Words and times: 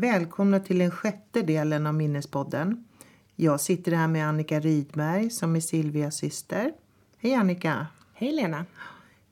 Välkomna 0.00 0.60
till 0.60 0.78
den 0.78 0.90
sjätte 0.90 1.42
delen 1.42 1.86
av 1.86 1.94
Minnespodden. 1.94 2.84
Jag 3.36 3.60
sitter 3.60 3.92
här 3.92 4.08
med 4.08 4.28
Annika 4.28 4.60
Rydberg 4.60 5.30
som 5.30 5.56
är 5.56 5.60
Silvias 5.60 6.16
syster. 6.16 6.72
Hej 7.18 7.34
Annika! 7.34 7.86
Hej 8.14 8.32
Lena! 8.32 8.66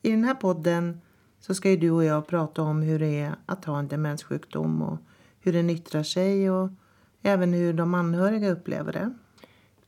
I 0.02 0.11
den 0.11 0.24
här 0.24 0.34
podden 0.34 1.00
så 1.40 1.54
ska 1.54 1.76
du 1.76 1.90
och 1.90 2.04
jag 2.04 2.26
prata 2.26 2.62
om 2.62 2.82
hur 2.82 2.98
det 2.98 3.20
är 3.20 3.34
att 3.46 3.64
ha 3.64 3.79
en 3.79 3.88
demenssjukdom 3.88 4.82
och 4.82 4.98
hur 5.40 5.53
den 5.53 5.70
yttrar 5.70 6.03
sig 6.03 6.50
och 6.50 6.70
även 7.22 7.53
hur 7.53 7.72
de 7.72 7.94
anhöriga 7.94 8.50
upplever 8.50 8.92
det. 8.92 9.14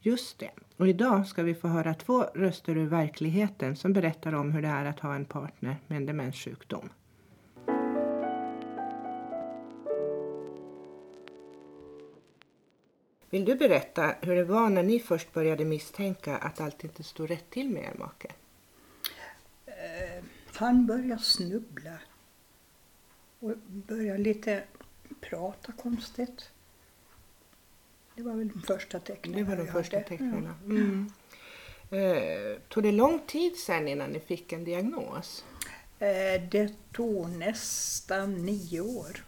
Just 0.00 0.38
det. 0.38 0.50
Och 0.76 0.88
idag 0.88 1.26
ska 1.26 1.42
vi 1.42 1.54
få 1.54 1.68
höra 1.68 1.94
två 1.94 2.22
röster 2.22 2.76
ur 2.76 2.86
verkligheten 2.86 3.76
som 3.76 3.92
berättar 3.92 4.32
om 4.34 4.52
hur 4.52 4.62
det 4.62 4.68
är 4.68 4.84
att 4.84 5.00
ha 5.00 5.14
en 5.14 5.24
partner 5.24 5.76
med 5.86 5.96
en 5.96 6.06
demenssjukdom. 6.06 6.88
Vill 13.30 13.44
du 13.44 13.54
berätta 13.54 14.14
hur 14.20 14.36
det 14.36 14.44
var 14.44 14.70
när 14.70 14.82
ni 14.82 15.00
först 15.00 15.32
började 15.32 15.64
misstänka 15.64 16.36
att 16.36 16.60
allt 16.60 16.84
inte 16.84 17.02
stod 17.02 17.30
rätt 17.30 17.50
till 17.50 17.70
med 17.70 17.82
er 17.82 17.94
make? 17.98 18.28
Eh, 19.66 20.24
han 20.54 20.86
började 20.86 21.22
snubbla 21.22 21.98
och 23.40 23.56
började 23.66 24.18
lite 24.18 24.62
prata 25.20 25.72
konstigt. 25.72 26.50
Det 28.14 28.22
var 28.22 28.34
väl 28.34 28.48
de 28.48 28.62
första 28.62 29.00
tecknen. 29.00 29.36
Det 29.36 29.44
var 29.44 29.56
de 29.56 29.66
första 29.66 30.00
tecknen. 30.00 30.54
Mm. 30.64 31.10
Eh, 31.90 32.58
tog 32.68 32.82
det 32.82 32.92
lång 32.92 33.20
tid 33.26 33.56
sen 33.56 33.88
innan 33.88 34.10
ni 34.10 34.20
fick 34.20 34.52
en 34.52 34.64
diagnos? 34.64 35.44
Eh, 35.98 36.48
det 36.50 36.74
tog 36.92 37.28
nästan 37.28 38.46
nio 38.46 38.80
år. 38.80 39.24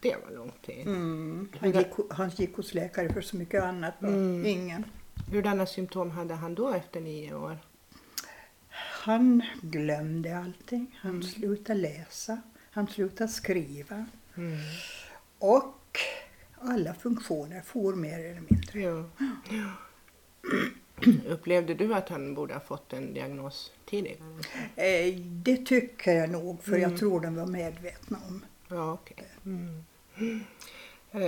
Det 0.00 0.16
var 0.24 0.30
lång 0.36 0.52
tid. 0.66 0.86
Mm. 0.86 1.48
Han, 1.60 1.70
gick, 1.72 1.86
han 2.10 2.28
gick 2.30 2.56
hos 2.56 2.74
läkare 2.74 3.12
för 3.12 3.20
så 3.20 3.36
mycket 3.36 3.62
annat. 3.62 4.00
Mm. 4.02 4.46
Ingen. 4.46 4.84
Hurdana 5.32 5.66
symptom 5.66 6.10
hade 6.10 6.34
han 6.34 6.54
då 6.54 6.68
efter 6.68 7.00
nio 7.00 7.34
år? 7.34 7.58
Han 9.02 9.42
glömde 9.62 10.38
allting. 10.38 10.98
Han 11.02 11.10
Mm. 11.10 11.22
slutade 11.22 11.78
läsa. 11.80 12.40
Han 12.70 12.86
slutade 12.88 13.28
skriva. 13.32 14.06
Mm. 14.36 14.58
Och 15.38 15.98
alla 16.60 16.94
funktioner 16.94 17.60
for 17.62 17.94
mer 17.94 18.18
eller 18.18 18.42
mindre. 18.50 18.80
Ja. 18.80 19.72
Upplevde 21.26 21.74
du 21.74 21.94
att 21.94 22.08
han 22.08 22.34
borde 22.34 22.54
ha 22.54 22.60
fått 22.60 22.92
en 22.92 23.14
diagnos 23.14 23.72
tidigare? 23.86 24.18
Eh, 24.76 25.14
det 25.20 25.56
tycker 25.66 26.12
jag 26.12 26.30
nog, 26.30 26.62
för 26.62 26.72
Mm. 26.76 26.90
jag 26.90 26.98
tror 26.98 27.20
de 27.20 27.34
var 27.34 27.46
medvetna 27.46 28.18
om. 28.28 28.44
Ja, 28.68 28.92
okej. 28.92 29.26
Mm. 29.44 29.84
Eh, 31.12 31.20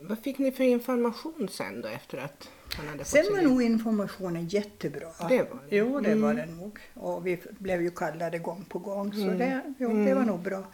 vad 0.00 0.18
fick 0.18 0.38
ni 0.38 0.52
för 0.52 0.64
information 0.64 1.48
sen 1.50 1.80
då 1.80 1.88
efter 1.88 2.18
att 2.18 2.48
han 2.76 2.86
hade 2.86 2.98
fått 2.98 3.06
Sen 3.08 3.24
var 3.34 3.42
nog 3.42 3.62
informationen 3.62 4.48
jättebra. 4.48 5.08
Det 5.28 5.42
var 5.42 5.60
det. 5.70 5.76
Jo, 5.76 6.00
det 6.00 6.14
var 6.14 6.30
Mm. 6.30 6.36
det 6.36 6.54
nog. 6.54 6.78
Och 6.94 7.26
vi 7.26 7.38
blev 7.58 7.82
ju 7.82 7.90
kallade 7.90 8.38
gång 8.38 8.64
på 8.68 8.78
gång, 8.78 9.12
så 9.12 9.20
Mm. 9.22 9.38
det, 9.38 9.74
jo, 9.78 9.88
det 9.88 9.94
Mm. 9.94 10.16
var 10.16 10.24
nog 10.24 10.40
bra. 10.40 10.64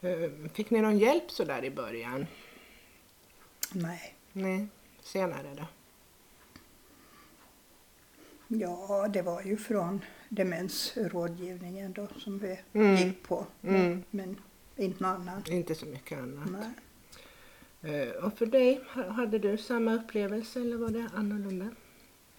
Eh, 0.00 0.30
Fick 0.54 0.70
ni 0.70 0.80
någon 0.80 0.98
hjälp 0.98 1.30
så 1.30 1.44
där 1.44 1.64
i 1.64 1.70
början? 1.70 2.26
Nej. 3.72 4.14
Nej, 4.32 4.66
senare 5.02 5.54
då? 5.56 5.64
Ja, 8.48 9.08
det 9.08 9.22
var 9.22 9.42
ju 9.42 9.56
från 9.56 10.04
demensrådgivningen 10.28 11.92
då 11.92 12.06
som 12.18 12.38
vi 12.38 12.58
Mm. 12.72 12.96
gick 12.96 13.22
på. 13.22 13.46
Mm. 13.62 14.02
Men 14.10 14.36
inte 14.76 15.02
någon 15.02 15.12
annan. 15.12 15.42
Inte 15.48 15.74
så 15.74 15.86
mycket 15.86 16.18
annat. 16.18 16.48
Nej. 16.50 18.02
Eh, 18.08 18.24
Och 18.24 18.38
för 18.38 18.46
dig, 18.46 18.80
ha- 18.94 19.08
hade 19.08 19.38
du 19.38 19.58
samma 19.58 19.94
upplevelse 19.94 20.60
eller 20.60 20.76
var 20.76 20.88
det 20.88 21.08
annorlunda? 21.14 21.68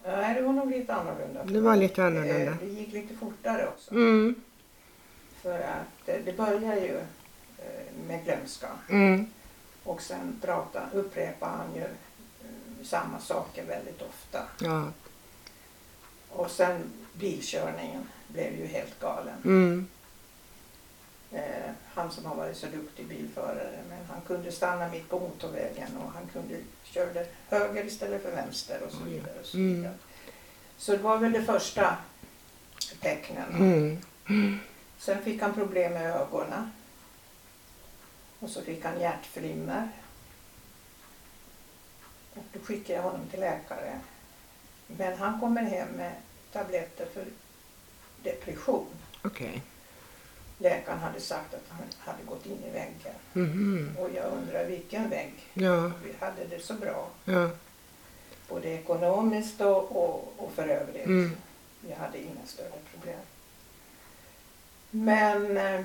Nej, 0.05 0.33
det 0.35 0.41
var 0.41 0.53
nog 0.53 0.71
lite 0.71 0.93
annorlunda. 0.93 1.43
Det 1.43 1.59
var 1.59 1.75
lite 1.75 2.03
annorlunda. 2.05 2.51
Eh, 2.51 2.57
Det 2.59 2.65
gick 2.65 2.93
lite 2.93 3.15
fortare 3.15 3.67
också. 3.67 3.91
Mm, 3.91 4.35
För 5.41 5.59
att 5.59 6.09
eh, 6.09 6.15
det 6.25 6.37
börjar 6.37 6.75
ju 6.75 6.99
med 8.07 8.23
glömska 8.25 8.67
mm, 8.89 9.25
och 9.83 10.01
sen 10.01 10.39
prata, 10.41 10.81
upprepar 10.93 11.49
han 11.49 11.75
ju 11.75 11.83
samma 12.83 13.19
saker 13.19 13.65
väldigt 13.65 14.01
ofta. 14.01 14.39
ja, 14.61 14.91
Och 16.29 16.51
sen 16.51 16.81
bilkörningen 17.13 18.03
blev 18.27 18.59
ju 18.59 18.65
helt 18.65 18.99
galen. 18.99 19.35
mm, 19.45 19.87
Eh, 21.31 21.71
Han 21.93 22.11
som 22.11 22.25
har 22.25 22.35
varit 22.35 22.57
så 22.57 22.67
duktig 22.67 23.07
bilförare 23.07 23.79
men 23.89 24.05
han 24.05 24.21
kunde 24.27 24.51
stanna 24.51 24.87
mitt 24.89 25.09
på 25.09 25.19
motorvägen 25.19 25.97
och 25.97 26.11
han 26.11 26.27
kunde 26.33 26.55
körde 26.83 27.27
höger 27.49 27.83
istället 27.85 28.21
för 28.23 28.31
vänster 28.31 28.81
och 28.85 28.91
så 28.91 28.97
Oj. 29.03 29.09
vidare. 29.09 29.39
Och 29.39 29.45
så, 29.45 29.57
Mm. 29.57 29.75
vidare. 29.75 29.93
så 30.77 30.91
det 30.91 30.97
var 30.97 31.17
väl 31.17 31.31
det 31.31 31.43
första 31.43 31.97
tecknen. 32.99 33.53
mm, 34.27 34.59
Sen 34.99 35.23
fick 35.23 35.41
han 35.41 35.53
problem 35.53 35.93
med 35.93 36.15
ögonen. 36.15 36.71
Och 38.39 38.49
så 38.49 38.61
fick 38.61 38.85
han 38.85 38.99
hjärtflimmer. 38.99 39.89
Och 42.35 42.43
då 42.53 42.59
skickade 42.59 42.93
jag 42.93 43.03
honom 43.03 43.27
till 43.29 43.39
läkare. 43.39 43.99
Men 44.87 45.17
han 45.17 45.39
kommer 45.39 45.61
hem 45.61 45.87
med 45.87 46.13
tabletter 46.51 47.05
för 47.13 47.25
depression. 48.23 48.87
okej. 49.23 49.61
Läkaren 50.57 50.99
hade 50.99 51.19
sagt 51.21 51.53
att 51.53 51.63
han 51.69 51.83
hade 51.99 52.23
gått 52.23 52.45
in 52.45 52.63
i 52.63 52.69
väggen. 52.69 53.15
Mhm, 53.33 53.95
Och 53.99 54.09
jag 54.15 54.25
undrar 54.33 54.65
vilken 54.65 55.09
vägg. 55.09 55.33
Ja, 55.53 55.91
Vi 56.03 56.13
hade 56.19 56.45
det 56.49 56.59
så 56.59 56.73
bra. 56.73 57.07
ja, 57.25 57.49
Både 58.49 58.67
ekonomiskt 58.69 59.61
och, 59.61 59.91
och, 60.03 60.33
och 60.37 60.51
för 60.51 60.67
övrigt. 60.67 61.05
Mm. 61.05 61.35
Vi 61.81 61.93
hade 61.93 62.17
inga 62.17 62.45
större 62.45 62.71
problem. 62.93 63.19
Men 64.91 65.57
eh, 65.57 65.81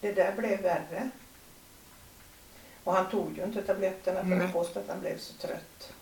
det 0.00 0.12
där 0.12 0.32
blev 0.36 0.60
värre. 0.62 1.10
Och 2.84 2.92
han 2.92 3.10
tog 3.10 3.36
ju 3.38 3.44
inte 3.44 3.62
tabletterna 3.62 4.20
för 4.20 4.36
han 4.36 4.52
påstod 4.52 4.82
att 4.82 4.88
han 4.88 5.00
blev 5.00 5.18
så 5.18 5.32
trött. 5.46 5.92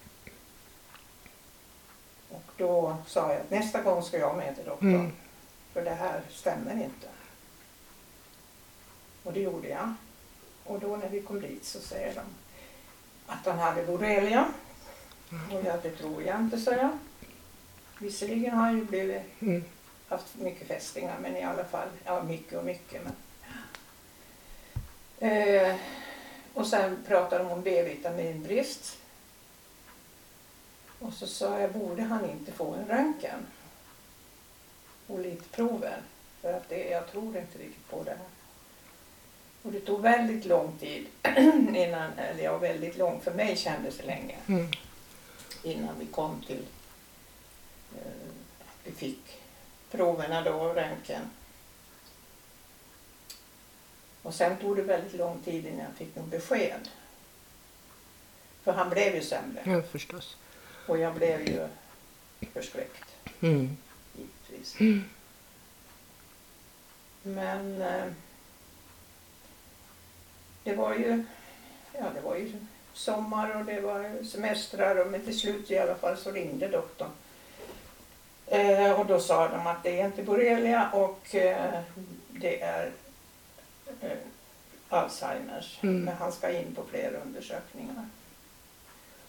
Och 2.28 2.42
då 2.56 2.97
sa 3.06 3.32
jag 3.32 3.41
att 3.41 3.50
nästa 3.50 3.82
gång 3.82 4.02
ska 4.02 4.19
jag 4.19 4.36
med 4.36 4.56
till 4.56 4.64
doktorn. 4.64 4.94
Mm. 4.94 5.12
För 5.72 5.84
det 5.84 5.94
här 5.94 6.20
stämmer 6.31 6.72
inte. 6.72 7.08
Och 9.22 9.33
det 9.33 9.41
gjorde 9.41 9.69
jag. 9.69 9.94
Och 10.65 10.81
då 10.81 10.97
när 10.97 11.09
vi 11.09 11.22
kom 11.22 11.41
dit 11.41 11.65
så 11.65 11.81
säger 11.81 12.15
de 12.15 12.22
att 13.27 13.47
han 13.47 13.59
hade 13.59 13.87
borrelia. 13.87 14.49
Och 15.53 15.65
jag, 15.65 15.83
det 15.83 15.91
tror 15.91 16.22
jag 16.22 16.41
inte, 16.41 16.59
sa 16.59 16.72
jag. 16.72 16.99
Visserligen 17.99 18.55
har 18.55 18.65
han 18.65 18.78
ju 18.78 18.84
blivit, 18.84 19.22
mm, 19.41 19.65
haft 20.09 20.34
mycket 20.34 20.69
fästingar, 20.69 21.19
men 21.19 21.37
i 21.37 21.43
alla 21.43 21.65
fall, 21.65 21.88
ja 22.05 22.22
mycket 22.22 22.59
och 22.59 22.65
mycket. 22.65 23.03
Men. 23.05 23.15
Eh, 25.31 25.77
och 26.55 26.66
sen 26.66 27.05
pratade 27.06 27.44
de 27.44 27.50
om 27.50 27.62
B-vitaminbrist. 27.62 28.99
Och 30.99 31.12
så 31.12 31.27
sa 31.27 31.61
jag, 31.61 31.72
borde 31.72 32.03
han 32.03 32.31
inte 32.31 32.53
få 32.53 32.75
en 32.75 32.87
röntgen? 32.87 33.47
Och 35.06 35.19
lite 35.19 35.49
prover. 35.49 36.03
För 36.41 36.53
att 36.53 36.69
det, 36.69 36.88
jag 36.88 37.11
tror 37.11 37.37
inte 37.37 37.59
riktigt 37.59 37.91
på 37.91 38.02
det 38.02 38.11
här. 38.11 38.31
Och 39.62 39.73
det 39.73 39.81
tog 39.81 40.00
väldigt 40.00 40.44
lång 40.44 40.79
tid 40.79 41.06
innan, 41.75 42.19
eller 42.19 42.44
ja 42.44 42.59
väldigt 42.59 42.97
lång, 42.97 43.20
för 43.20 43.31
mig 43.35 43.56
kändes 43.56 43.97
det 43.97 44.05
länge 44.06 44.37
mm, 44.47 44.69
innan 45.62 45.99
vi 45.99 46.06
kom 46.06 46.43
till 46.47 46.67
eh, 47.97 48.06
att 48.61 48.76
vi 48.85 48.93
fick 48.93 49.41
proverna 49.91 50.43
då 50.43 50.50
och 50.53 50.75
röntgen. 50.75 51.23
Och 54.23 54.35
sen 54.35 54.56
tog 54.56 54.76
det 54.76 54.82
väldigt 54.82 55.14
lång 55.14 55.41
tid 55.41 55.67
innan 55.67 55.79
jag 55.85 55.94
fick 55.97 56.17
något 56.17 56.26
besked. 56.31 56.88
För 58.62 58.73
han 58.73 58.91
blev 58.91 59.15
ju 59.15 59.23
sämre 59.23 59.62
ja 59.67 59.82
förstås. 59.82 60.37
och 60.87 60.99
jag 60.99 61.15
blev 61.15 61.49
ju 61.49 61.69
förskräckt 62.53 63.05
Mm, 63.41 63.76
givetvis. 64.17 64.81
mm, 64.81 65.05
Men 67.23 67.82
eh, 67.82 68.05
det 70.64 70.75
var 70.75 70.94
ju, 70.94 71.25
ja 71.93 72.05
det 72.14 72.20
var 72.20 72.37
ju 72.37 72.53
sommar 72.93 73.56
och 73.56 73.64
det 73.64 73.81
var 73.81 74.25
semestrar 74.25 74.97
och 74.97 75.11
men 75.11 75.25
till 75.25 75.38
slut 75.38 75.70
i 75.70 75.79
alla 75.79 75.94
fall 75.94 76.17
så 76.17 76.31
ringde 76.31 76.69
doktorn. 76.69 77.11
Eh, 78.47 79.00
och 79.00 79.06
då 79.06 79.20
sa 79.20 79.49
de 79.49 79.67
att 79.67 79.82
det 79.82 80.00
är 80.00 80.06
inte 80.06 80.23
borrelia 80.23 80.91
och 80.91 81.35
eh, 81.35 81.81
det 82.31 82.62
är 82.62 82.91
eh, 84.00 84.11
Alzheimers. 84.88 85.79
Mm. 85.82 86.05
Men 86.05 86.17
han 86.17 86.32
ska 86.32 86.50
in 86.59 86.75
på 86.75 86.82
fler 86.91 87.20
undersökningar. 87.26 88.06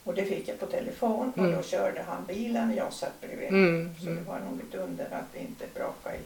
Och 0.03 0.13
det 0.13 0.25
fick 0.25 0.47
jag 0.47 0.59
på 0.59 0.65
telefon 0.65 1.31
och 1.31 1.37
Mm. 1.37 1.55
då 1.55 1.63
körde 1.63 2.01
han 2.03 2.25
bilen 2.25 2.75
jag 2.75 2.93
satt 2.93 3.21
bredvid. 3.21 3.49
mm, 3.49 3.95
Så 3.99 4.05
det 4.05 4.11
mm. 4.11 4.25
var 4.25 4.39
nog 4.39 4.59
ett 4.69 4.75
under 4.75 5.05
att 5.05 5.33
det 5.33 5.39
inte 5.39 5.65
brakade 5.73 6.17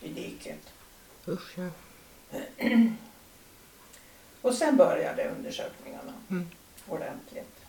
i, 0.00 0.06
i 0.06 0.12
diket. 0.12 0.72
Usch 1.28 1.54
ja. 1.58 1.68
Och 4.44 4.54
sen 4.54 4.76
började 4.76 5.28
undersökningarna 5.28 6.12
Mm. 6.30 6.48
ordentligt. 6.88 7.60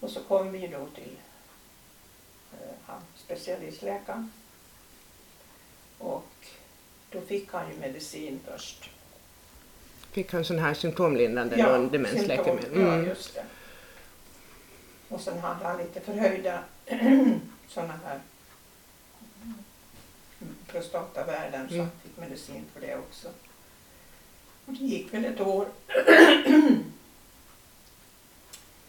Och 0.00 0.10
så 0.10 0.20
kom 0.20 0.52
vi 0.52 0.66
då 0.66 0.86
till 0.86 1.16
eh, 2.52 2.94
specialistläkaren. 3.16 4.32
Och 5.98 6.26
då 7.10 7.20
fick 7.20 7.52
han 7.52 7.70
ju 7.70 7.76
medicin 7.76 8.40
först. 8.46 8.90
Fick 10.10 10.32
han 10.32 10.44
sån 10.44 10.58
här 10.58 10.74
symptomlindrande 10.74 11.56
ja, 11.58 11.78
demensläkemedel? 11.78 12.62
symptom. 12.62 12.80
Ja, 12.86 12.92
Mm. 12.94 13.06
just 13.08 13.34
det. 13.34 13.44
Och 15.08 15.20
sen 15.20 15.38
hade 15.38 15.64
han 15.64 15.78
lite 15.78 16.00
förhöjda 16.00 16.64
sådana 17.68 17.98
här 18.04 18.20
prostatavärden 20.66 21.68
så 21.68 21.74
Mm. 21.74 21.86
han 21.86 22.00
fick 22.02 22.16
medicin 22.16 22.64
för 22.74 22.80
det 22.80 22.96
också. 22.96 23.28
Och 24.66 24.72
det 24.72 24.84
gick 24.84 25.14
väl 25.14 25.24
ett 25.24 25.40
år 25.40 25.66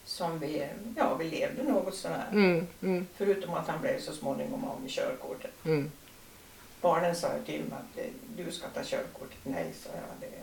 som 0.06 0.40
vi, 0.40 0.68
ja, 0.98 1.16
vi 1.16 1.30
levde 1.30 1.64
något 1.64 1.96
sånär. 1.96 2.28
Mm, 2.32 2.68
mm, 2.82 3.08
Förutom 3.16 3.54
att 3.54 3.68
han 3.68 3.82
blev 3.82 4.00
så 4.02 4.14
småningom 4.14 4.64
av 4.64 4.82
med 4.82 4.90
körkortet. 4.92 5.52
mm. 5.66 5.92
Barnen 6.82 7.16
sa 7.16 7.28
ju 7.38 7.44
till 7.46 7.64
mig 7.64 7.78
att 7.80 7.98
eh, 7.98 8.06
du 8.38 8.52
ska 8.52 8.68
ta 8.68 8.84
körkortet. 8.84 9.38
Nej, 9.44 9.74
sa 9.84 9.90
jag. 9.90 10.30
Det 10.30 10.38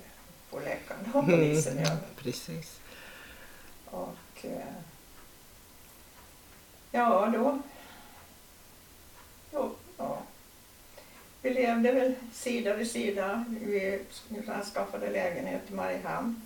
får 0.50 0.61
läkaren 0.61 1.11
och 1.15 1.25
Mm. 1.25 1.38
polisen 1.38 1.79
göra. 1.79 1.97
Precis. 2.17 2.81
Och 3.85 4.17
eh, 4.44 4.50
ja, 6.91 7.26
då, 7.35 7.59
då 9.50 9.71
ja. 9.99 10.23
Vi 11.43 11.51
levde 11.55 11.93
väl 11.93 12.15
sida 12.33 12.77
vid 12.77 12.91
sida. 12.91 13.45
Vi 13.49 13.99
skaffade 14.75 15.11
lägenhet 15.11 15.63
i 15.71 15.75
Mariehamn. 15.75 16.43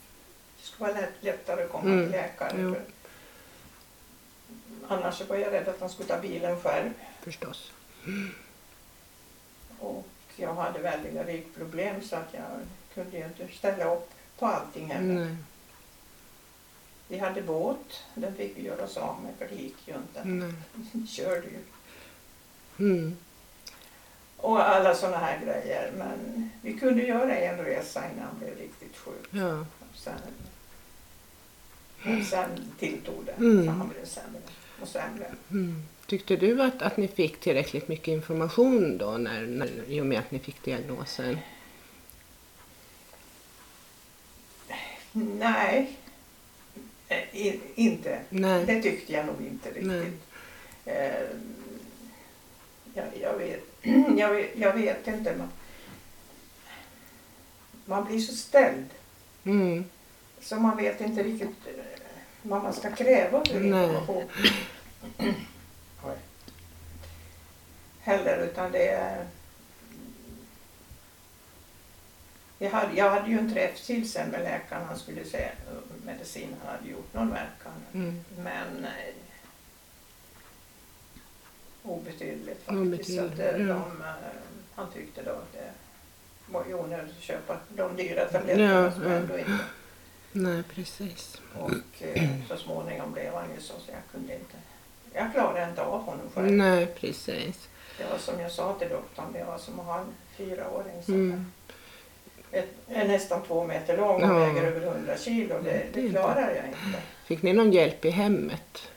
Det 0.61 0.67
skulle 0.67 0.89
vara 0.93 1.01
lätt, 1.01 1.13
lättare 1.21 1.65
att 1.65 1.71
komma 1.73 1.85
Mm, 1.91 2.03
till 2.05 2.13
läkare. 2.13 2.53
jo. 2.61 2.75
Annars 4.89 5.21
var 5.29 5.37
jag 5.37 5.53
rädd 5.53 5.69
att 5.69 5.81
han 5.81 5.91
skulle 5.91 6.09
ta 6.09 6.19
bilen 6.21 6.61
själv. 6.61 6.91
Förstås. 7.23 7.73
Och 9.79 10.07
jag 10.37 10.55
hade 10.55 10.79
väldiga 10.79 11.25
ryggproblem 11.25 12.03
så 12.03 12.17
att 12.17 12.35
jag 12.35 12.45
kunde 12.95 13.19
ju 13.19 13.25
inte 13.25 13.49
ställa 13.49 13.95
upp 13.95 14.11
på 14.39 14.47
allting 14.47 14.87
heller. 14.91 15.15
Nej. 15.25 15.37
Vi 17.09 17.19
hade 17.19 17.43
båt, 17.43 18.03
den 18.15 18.35
fick 18.35 18.57
vi 18.57 18.63
göra 18.63 18.85
oss 18.85 18.97
av 18.97 19.23
med 19.23 19.33
för 19.39 19.49
det 19.57 19.63
gick 19.63 19.89
ju 19.89 19.95
inte. 19.95 20.25
Nej. 20.25 20.53
Körde 21.09 21.47
ju. 21.47 21.59
Mm. 22.79 23.17
Och 24.37 24.69
alla 24.69 24.95
sådana 24.95 25.17
här 25.17 25.41
grejer. 25.45 25.93
Men 25.99 26.51
vi 26.63 26.79
kunde 26.79 27.03
göra 27.03 27.37
en 27.37 27.65
resa 27.65 28.03
innan 28.13 28.25
han 28.25 28.39
blev 28.39 28.59
riktigt 28.59 28.97
sjuk. 28.97 29.27
Ja. 29.31 29.67
Sen, 29.95 30.15
men 32.03 32.25
sen 32.25 32.49
tilltog 32.79 33.25
det. 33.27 33.33
Mm. 33.33 33.67
Så 33.67 33.71
han 33.71 33.89
blev 33.89 34.05
sämre 34.05 34.41
och 34.81 34.89
sämre. 34.89 35.27
Mm. 35.51 35.83
Tyckte 36.07 36.37
du 36.37 36.63
att, 36.63 36.83
att 36.83 36.97
ni 36.97 37.09
fick 37.09 37.41
tillräckligt 37.41 37.89
mycket 37.89 38.09
information 38.09 38.99
då 38.99 39.11
när, 39.11 39.47
när, 39.47 39.69
i 39.89 40.01
och 40.01 40.07
med 40.07 40.19
att 40.19 40.31
ni 40.31 40.39
fick 40.39 40.65
diagnosen? 40.65 41.39
Nej, 45.13 45.97
eh, 47.09 47.37
i, 47.37 47.61
inte. 47.75 48.21
Nej. 48.31 48.65
Det 48.67 48.83
tyckte 48.83 49.13
jag 49.13 49.27
nog 49.27 49.37
inte 49.41 49.69
riktigt. 49.69 49.87
Nej. 49.87 50.13
Jag, 52.95 53.07
jag, 53.21 53.39
vet, 53.39 53.65
jag, 54.19 54.31
vet, 54.35 54.51
jag 54.57 54.73
vet 54.73 55.09
inte. 55.09 55.37
Man, 55.37 55.49
man 57.85 58.05
blir 58.05 58.19
så 58.19 58.35
ställd 58.35 58.87
Mm. 59.47 59.85
så 60.41 60.57
man 60.57 60.77
vet 60.77 61.01
inte 61.01 61.23
riktigt 61.23 61.67
eh, 61.67 61.85
vad 62.43 62.63
man 62.63 62.73
ska 62.73 62.91
kräva 62.91 63.45
för 63.45 63.61
Nej. 63.61 63.85
information. 63.85 64.25
Heller, 68.01 68.39
utan 68.39 68.73
det 68.73 68.89
är... 68.89 69.27
Jag 72.59 72.71
hade, 72.71 72.97
jag 72.97 73.11
hade 73.11 73.31
ju 73.31 73.39
en 73.39 73.53
träff 73.55 73.81
till 73.87 74.11
sen 74.11 74.31
med 74.31 74.41
läkaren. 74.43 74.87
Han 74.87 74.99
skulle 74.99 75.25
säga 75.25 75.49
att 75.49 76.05
medicinen 76.05 76.57
hade 76.67 76.89
gjort 76.91 77.15
någon 77.15 77.31
verkan. 77.31 77.73
Mm. 77.95 78.25
Men 78.39 78.85
eh, 78.85 79.15
obetydligt 81.85 82.63
faktiskt. 82.65 82.71
Obetydligt, 82.81 83.37
Så 83.37 83.43
att, 83.43 83.55
eh, 83.55 83.61
ja. 83.67 83.75
de, 83.75 84.03
eh, 84.03 84.09
han 84.75 84.87
tyckte 84.95 85.23
då 85.23 85.31
att 85.31 85.53
det 85.53 85.71
var 86.47 86.75
onödigt 86.75 87.15
att 87.19 87.23
köpa 87.23 87.57
de 87.69 87.97
dyra 87.97 88.25
tabletterna 88.25 88.65
Ja, 88.85 88.93
som 88.93 89.03
ja. 89.03 89.11
ändå 89.11 89.39
inte... 89.39 89.59
Nej, 90.33 90.63
precis. 90.75 91.41
Och 91.59 91.71
eh, 92.03 92.31
så 92.49 92.57
småningom 92.57 93.13
blev 93.13 93.35
han 93.35 93.45
ju 93.57 93.61
så, 93.61 93.73
så 93.73 93.91
jag 93.91 94.01
kunde 94.13 94.33
inte... 94.35 94.57
Jag 95.13 95.33
klarade 95.33 95.69
inte 95.71 95.83
av 95.83 96.03
honom 96.03 96.27
själv. 96.35 96.51
Nej, 96.53 96.87
precis. 96.87 97.69
Det 97.99 98.05
var 98.11 98.19
som 98.19 98.41
jag 98.41 98.51
sa 98.53 98.75
till 98.79 98.89
doktorn, 98.89 99.33
det 99.33 99.45
var 99.45 99.59
som 99.59 99.81
att 99.81 99.87
ha 99.87 99.99
en 100.01 100.07
fyraåring 100.37 101.03
som 101.05 101.15
Mm. 101.15 101.47
är, 102.53 102.65
är 102.89 103.09
nästan 103.09 103.43
två 103.43 103.65
meter 103.65 103.97
lång 103.97 104.23
och 104.23 104.29
Ja. 104.29 104.39
väger 104.39 104.63
över 104.63 104.81
100 104.87 105.17
kilo. 105.19 105.55
Det, 105.65 105.85
Det 105.93 106.09
klarar 106.11 106.55
jag 106.57 106.67
inte. 106.67 107.03
Fick 107.25 107.43
ni 107.43 107.53
någon 107.53 107.73
hjälp 107.73 108.05
i 108.05 108.11
hemmet? 108.11 108.89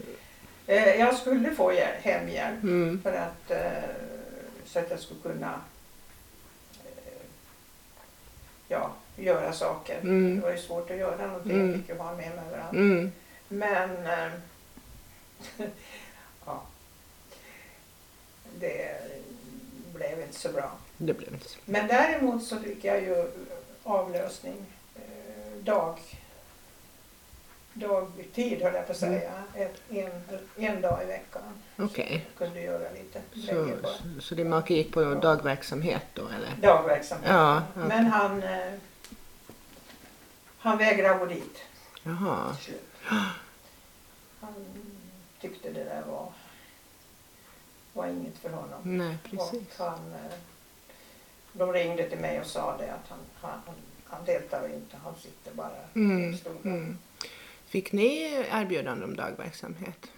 Eh, 0.68 0.96
jag 1.00 1.16
skulle 1.16 1.52
få 1.52 1.74
hjäl- 1.74 2.02
hemhjälp. 2.02 2.64
Mm. 2.64 3.02
För 3.04 3.14
att, 3.14 3.52
eh, 3.52 3.90
så 4.66 4.80
att 4.80 4.90
jag 4.92 5.00
skulle 5.00 5.20
kunna 5.22 5.62
eh, 6.86 7.22
ja, 8.68 8.92
göra 9.16 9.54
saker. 9.54 10.00
Mm. 10.00 10.36
Det 10.36 10.42
var 10.42 10.52
ju 10.52 10.58
svårt 10.58 10.92
att 10.92 10.98
göra 10.98 11.28
någonting. 11.28 11.52
Mm. 11.52 11.68
Jag 11.72 11.80
fick 11.80 11.90
ju 11.90 11.96
vara 11.96 12.16
med 12.16 12.36
mig 12.36 12.46
överallt. 12.48 12.74
Mm. 12.74 13.12
Men 13.48 14.06
eh, 14.08 14.32
ja, 16.46 16.62
det 18.60 19.02
blev 19.94 20.22
inte 20.22 20.40
så 20.40 20.50
bra. 20.52 20.72
Det 20.98 21.14
blev 21.14 21.34
inte 21.34 21.50
så. 21.50 21.60
Men 21.66 21.88
däremot 21.88 22.44
så 22.44 22.60
fick 22.60 22.84
jag 22.84 23.02
ju 23.02 23.32
avlösning 23.84 24.66
eh, 24.96 25.58
dag, 25.64 25.98
dagtid 27.80 28.62
höll 28.62 28.74
jag 28.74 28.86
på 28.86 28.92
att 28.92 28.98
säga. 28.98 29.32
Ett, 29.56 29.82
en, 29.90 30.12
en 30.56 30.82
dag 30.82 31.04
i 31.04 31.06
veckan. 31.06 31.42
Okej. 31.78 32.26
Kunde 32.38 32.62
göra 32.62 32.92
lite 32.92 33.22
Så, 33.48 33.54
längre 33.56 33.78
så, 33.84 34.22
så 34.22 34.36
din 34.36 34.50
make 34.50 34.74
gick 34.74 34.94
på 34.94 35.04
dagverksamhet 35.14 36.04
då 36.14 36.22
eller? 36.28 36.52
Dagverksamhet. 36.62 37.30
Ja, 37.30 37.64
okej. 37.76 37.88
Men 37.88 38.06
han, 38.06 38.44
eh, 38.44 38.74
han 40.58 40.78
vägrade 40.78 41.20
gå 41.20 41.26
dit 41.26 41.58
Jaha. 42.04 42.56
Han 44.42 44.54
tyckte 45.42 45.72
det 45.72 45.84
där 45.84 46.02
var, 46.08 46.30
var 47.94 48.08
inget 48.08 48.38
för 48.38 48.50
honom. 48.50 48.80
Nej, 48.84 49.18
precis. 49.24 49.80
Och 49.80 49.86
han, 49.86 50.14
eh, 50.14 50.38
de 51.54 51.74
ringde 51.74 52.10
till 52.10 52.20
mig 52.20 52.40
och 52.40 52.46
sa 52.46 52.78
det 52.78 52.92
att 52.94 53.10
han, 53.10 53.20
han, 53.42 53.60
han 54.06 54.26
deltar 54.26 54.70
inte, 54.74 54.98
han 55.04 55.14
sitter 55.16 55.54
bara 55.54 55.72
Mm, 55.96 56.34
i 56.34 56.38
stolen. 56.38 56.60
mm. 56.64 56.98
Fick 57.68 57.92
ni 57.92 58.24
erbjudande 58.52 59.06
om 59.06 59.16
dagverksamhet? 59.16 60.12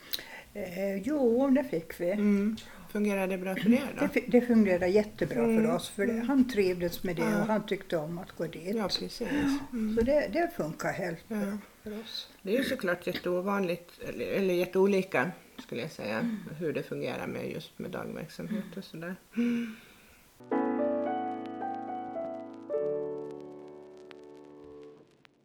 Eh, 0.53 0.95
jo, 1.03 1.49
det 1.49 1.63
fick 1.63 1.99
vi. 2.01 2.11
Mm. 2.11 2.57
Fungerade 2.91 3.27
det 3.27 3.37
bra 3.37 3.55
för 3.55 3.73
er 3.73 3.81
Det, 3.99 3.99
då? 3.99 4.07
fi- 4.07 4.23
det 4.27 4.41
fungerade 4.41 4.87
jättebra 4.87 5.43
Mm. 5.43 5.57
för 5.65 5.75
oss 5.75 5.89
för 5.89 6.05
det, 6.05 6.19
han 6.27 6.49
trivdes 6.49 7.03
med 7.03 7.15
det 7.15 7.21
Ja. 7.21 7.41
och 7.41 7.47
han 7.47 7.65
tyckte 7.65 7.97
om 7.97 8.17
att 8.17 8.31
gå 8.31 8.47
dit. 8.47 8.75
Ja, 8.75 8.83
precis. 8.83 9.17
Så 9.95 10.01
det, 10.01 10.29
det 10.33 10.51
funkar 10.57 10.91
helt 10.93 11.19
Ja. 11.27 11.35
bra 11.35 11.57
för 11.83 11.99
oss. 12.01 12.29
Det 12.41 12.53
är 12.53 12.57
ju 12.57 12.63
såklart 12.63 13.07
jätteovanligt, 13.07 13.91
eller, 14.09 14.25
eller 14.25 14.53
jätteolika 14.53 15.31
skulle 15.57 15.81
jag 15.81 15.91
säga, 15.91 16.37
hur 16.59 16.73
det 16.73 16.83
fungerar 16.83 17.27
med 17.27 17.51
just 17.51 17.79
med 17.79 17.91
dagverksamhet 17.91 18.77
och 18.77 18.83
sådär. 18.83 19.15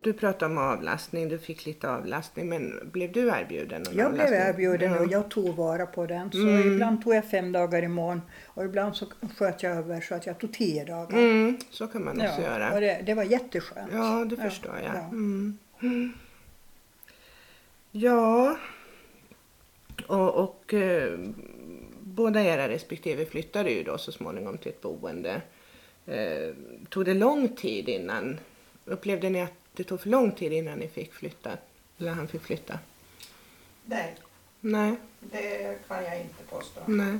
Du 0.05 0.13
pratade 0.13 0.53
om 0.53 0.59
avlastning, 0.59 1.29
du 1.29 1.39
fick 1.39 1.67
lite 1.67 1.91
avlastning, 1.91 2.49
men 2.49 2.91
blev 2.93 3.13
du 3.13 3.29
erbjuden 3.29 3.83
någon 3.83 3.95
Jag 3.97 4.13
blev 4.13 4.25
avlastning? 4.27 4.41
erbjuden 4.49 4.93
Ja. 4.93 5.01
och 5.01 5.13
jag 5.13 5.29
tog 5.29 5.57
vara 5.57 5.87
på 5.87 6.07
den. 6.07 6.33
Så 6.33 6.39
Mm. 6.39 6.73
ibland 6.73 7.03
tog 7.05 7.15
jag 7.15 7.25
fem 7.25 7.53
dagar 7.53 7.83
i 7.83 7.89
mån 7.89 8.23
och 8.45 8.65
ibland 8.65 8.97
så 8.97 9.07
sköt 9.37 9.63
jag 9.63 9.77
över 9.77 10.01
så 10.01 10.15
att 10.15 10.27
jag 10.27 10.39
tog 10.39 10.53
tio 10.53 10.85
dagar. 10.85 11.19
Mm, 11.19 11.59
så 11.71 11.87
kan 11.87 12.05
man 12.05 12.21
också 12.21 12.41
Ja, 12.43 12.43
göra. 12.43 12.81
det, 12.81 13.03
det 13.07 13.15
var 13.15 13.23
jätteskönt. 13.25 13.91
Ja, 13.93 14.25
det 14.31 14.37
förstår 14.37 14.75
jag. 14.85 14.95
ja. 14.95 15.01
Mm. 15.09 15.59
Mm. 15.83 16.13
Ja, 17.91 18.57
och, 20.07 20.35
och 20.45 20.75
eh, 20.75 21.19
båda 22.01 22.43
era 22.43 22.69
respektive 22.69 23.25
flyttade 23.27 23.71
ju 23.71 23.83
då 23.83 23.99
så 23.99 24.13
småningom 24.13 24.59
till 24.59 24.69
ett 24.73 24.83
boende. 24.83 25.41
Eh, 26.07 26.55
tog 26.89 27.05
det 27.05 27.15
lång 27.15 27.49
tid 27.49 27.89
innan, 27.89 28.39
upplevde 28.85 29.31
ni 29.31 29.43
att 29.43 29.53
det 29.77 29.85
tog 29.85 30.01
för 30.01 30.09
lång 30.09 30.33
tid 30.33 30.53
innan 30.53 30.79
ni 30.79 30.89
fick 30.89 31.13
flytta? 31.15 31.59
Eller 31.99 32.13
han 32.13 32.29
fick 32.29 32.43
flytta? 32.43 32.79
Nej, 33.85 34.17
Nej, 34.61 34.97
det 35.21 35.79
kan 35.89 36.05
jag 36.05 36.21
inte 36.21 36.43
påstå. 36.51 36.81
nej. 36.87 37.19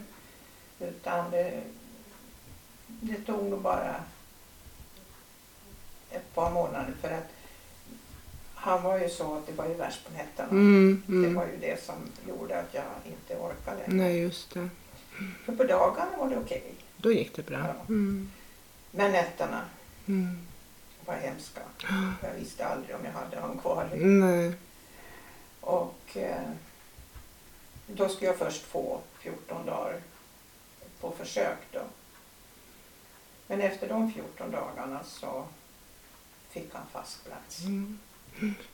Utan 0.81 1.31
det, 1.31 1.63
det 2.87 3.15
tog 3.27 3.45
nog 3.51 3.61
bara 3.61 3.95
ett 6.11 6.35
par 6.35 6.51
månader 6.51 6.95
för 7.01 7.11
att 7.11 7.29
han 8.55 8.83
var 8.83 8.99
ju 8.99 9.09
så 9.09 9.37
att 9.37 9.47
det 9.47 9.53
var 9.53 9.69
ju 9.69 9.75
värst 9.75 10.05
på 10.07 10.13
nätterna. 10.13 10.49
Mm, 10.51 11.03
Det 11.07 11.13
mm. 11.13 11.35
var 11.35 11.47
ju 11.47 11.57
det 11.61 11.85
som 11.85 11.95
gjorde 12.29 12.61
att 12.61 12.75
jag 12.75 12.85
inte 13.07 13.37
orkade. 13.43 13.83
Nej, 13.87 14.19
just 14.19 14.55
det. 14.55 14.69
För 15.45 15.57
på 15.57 15.65
dagarna 15.65 16.17
var 16.19 16.31
det 16.31 16.37
okej. 16.37 16.75
Då 16.97 17.13
gick 17.13 17.37
det 17.37 17.43
bra. 17.47 17.59
Ja. 17.59 17.75
Mm. 17.89 18.31
Men 18.91 19.13
nätterna 19.13 19.61
Mm. 20.07 20.39
Var 21.07 21.15
hemska. 21.15 21.61
Jag 22.23 22.35
visste 22.35 22.67
aldrig 22.67 22.97
om 22.97 23.05
jag 23.05 23.13
hade 23.13 23.41
honom 23.41 23.59
kvar. 23.59 23.91
Nej. 23.95 24.53
Och 25.61 26.17
eh, 26.17 26.51
då 27.87 28.09
skulle 28.09 28.27
jag 28.27 28.39
först 28.39 28.63
få 28.63 29.01
14 29.19 29.67
dagar 29.67 30.01
på 31.01 31.11
försök 31.11 31.59
då. 31.73 31.83
Men 33.47 33.61
efter 33.61 33.89
de 33.89 34.13
14 34.13 34.51
dagarna 34.51 35.01
så 35.05 35.45
fick 36.51 36.75
han 36.75 36.87
fast 36.93 37.25
plats. 37.25 37.65
Mm. 37.65 37.99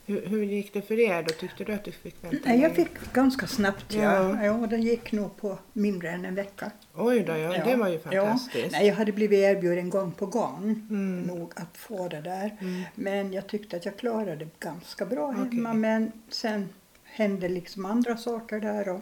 Hur, 0.07 0.26
hur 0.26 0.43
gick 0.43 0.73
det 0.73 0.83
för 0.83 0.99
er 0.99 1.23
då? 1.23 1.35
Tyckte 1.35 1.64
du 1.64 1.73
att 1.73 1.85
du 1.85 1.93
fick 1.93 2.14
vänta 2.25 2.38
Nej, 2.45 2.61
jag 2.61 2.75
fick 2.75 3.12
ganska 3.12 3.47
snabbt. 3.47 3.95
Ja. 3.95 4.02
Ja. 4.02 4.45
Ja. 4.45 4.67
det 4.67 4.76
gick 4.76 5.12
nog 5.12 5.37
på 5.37 5.59
mindre 5.73 6.11
än 6.11 6.25
en 6.25 6.35
vecka. 6.35 6.71
Oj 6.95 7.21
då, 7.21 7.33
ja, 7.33 7.57
Ja. 7.57 7.64
det 7.64 7.76
var 7.76 7.88
ju 7.88 7.99
fantastiskt. 7.99 8.73
Nej, 8.73 8.87
jag 8.87 8.95
hade 8.95 9.12
blivit 9.12 9.38
erbjuden 9.38 9.90
gång 9.90 10.12
på 10.12 10.26
gång 10.26 10.87
Mm. 10.90 11.23
nog 11.23 11.52
att 11.57 11.76
få 11.76 12.09
det 12.09 12.21
där. 12.21 12.57
Mm. 12.61 12.83
Men 12.95 13.33
jag 13.33 13.47
tyckte 13.47 13.76
att 13.76 13.85
jag 13.85 13.97
klarade 13.97 14.37
det 14.37 14.49
ganska 14.61 15.07
bra 15.07 15.31
hemma. 15.31 15.73
Men 15.75 16.12
sen 16.29 16.69
hände 17.05 17.49
liksom 17.49 17.85
andra 17.85 18.17
saker 18.17 18.61
där 18.61 18.88
och 18.88 19.00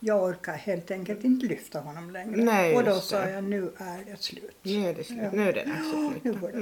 jag 0.00 0.22
orkade 0.24 0.56
helt 0.58 0.90
enkelt 0.90 1.24
inte 1.24 1.46
lyfta 1.46 1.80
honom 1.80 2.10
längre. 2.10 2.44
Nej, 2.44 2.76
och 2.76 2.84
då 2.84 3.00
sa 3.00 3.28
jag 3.28 3.44
nu 3.44 3.72
är 3.76 4.04
det 4.04 4.22
slut. 4.22 4.56
Nu 4.62 4.88
är 4.88 4.94
det 4.94 5.04
slut. 5.04 5.18
Ja. 5.22 5.30
Nu 5.32 5.48
är 5.48 5.52
det 5.52 5.64
dags 5.64 5.94
att 5.94 5.94
Nu 5.94 6.20
flytta. 6.20 6.38
går 6.38 6.48
det 6.52 6.58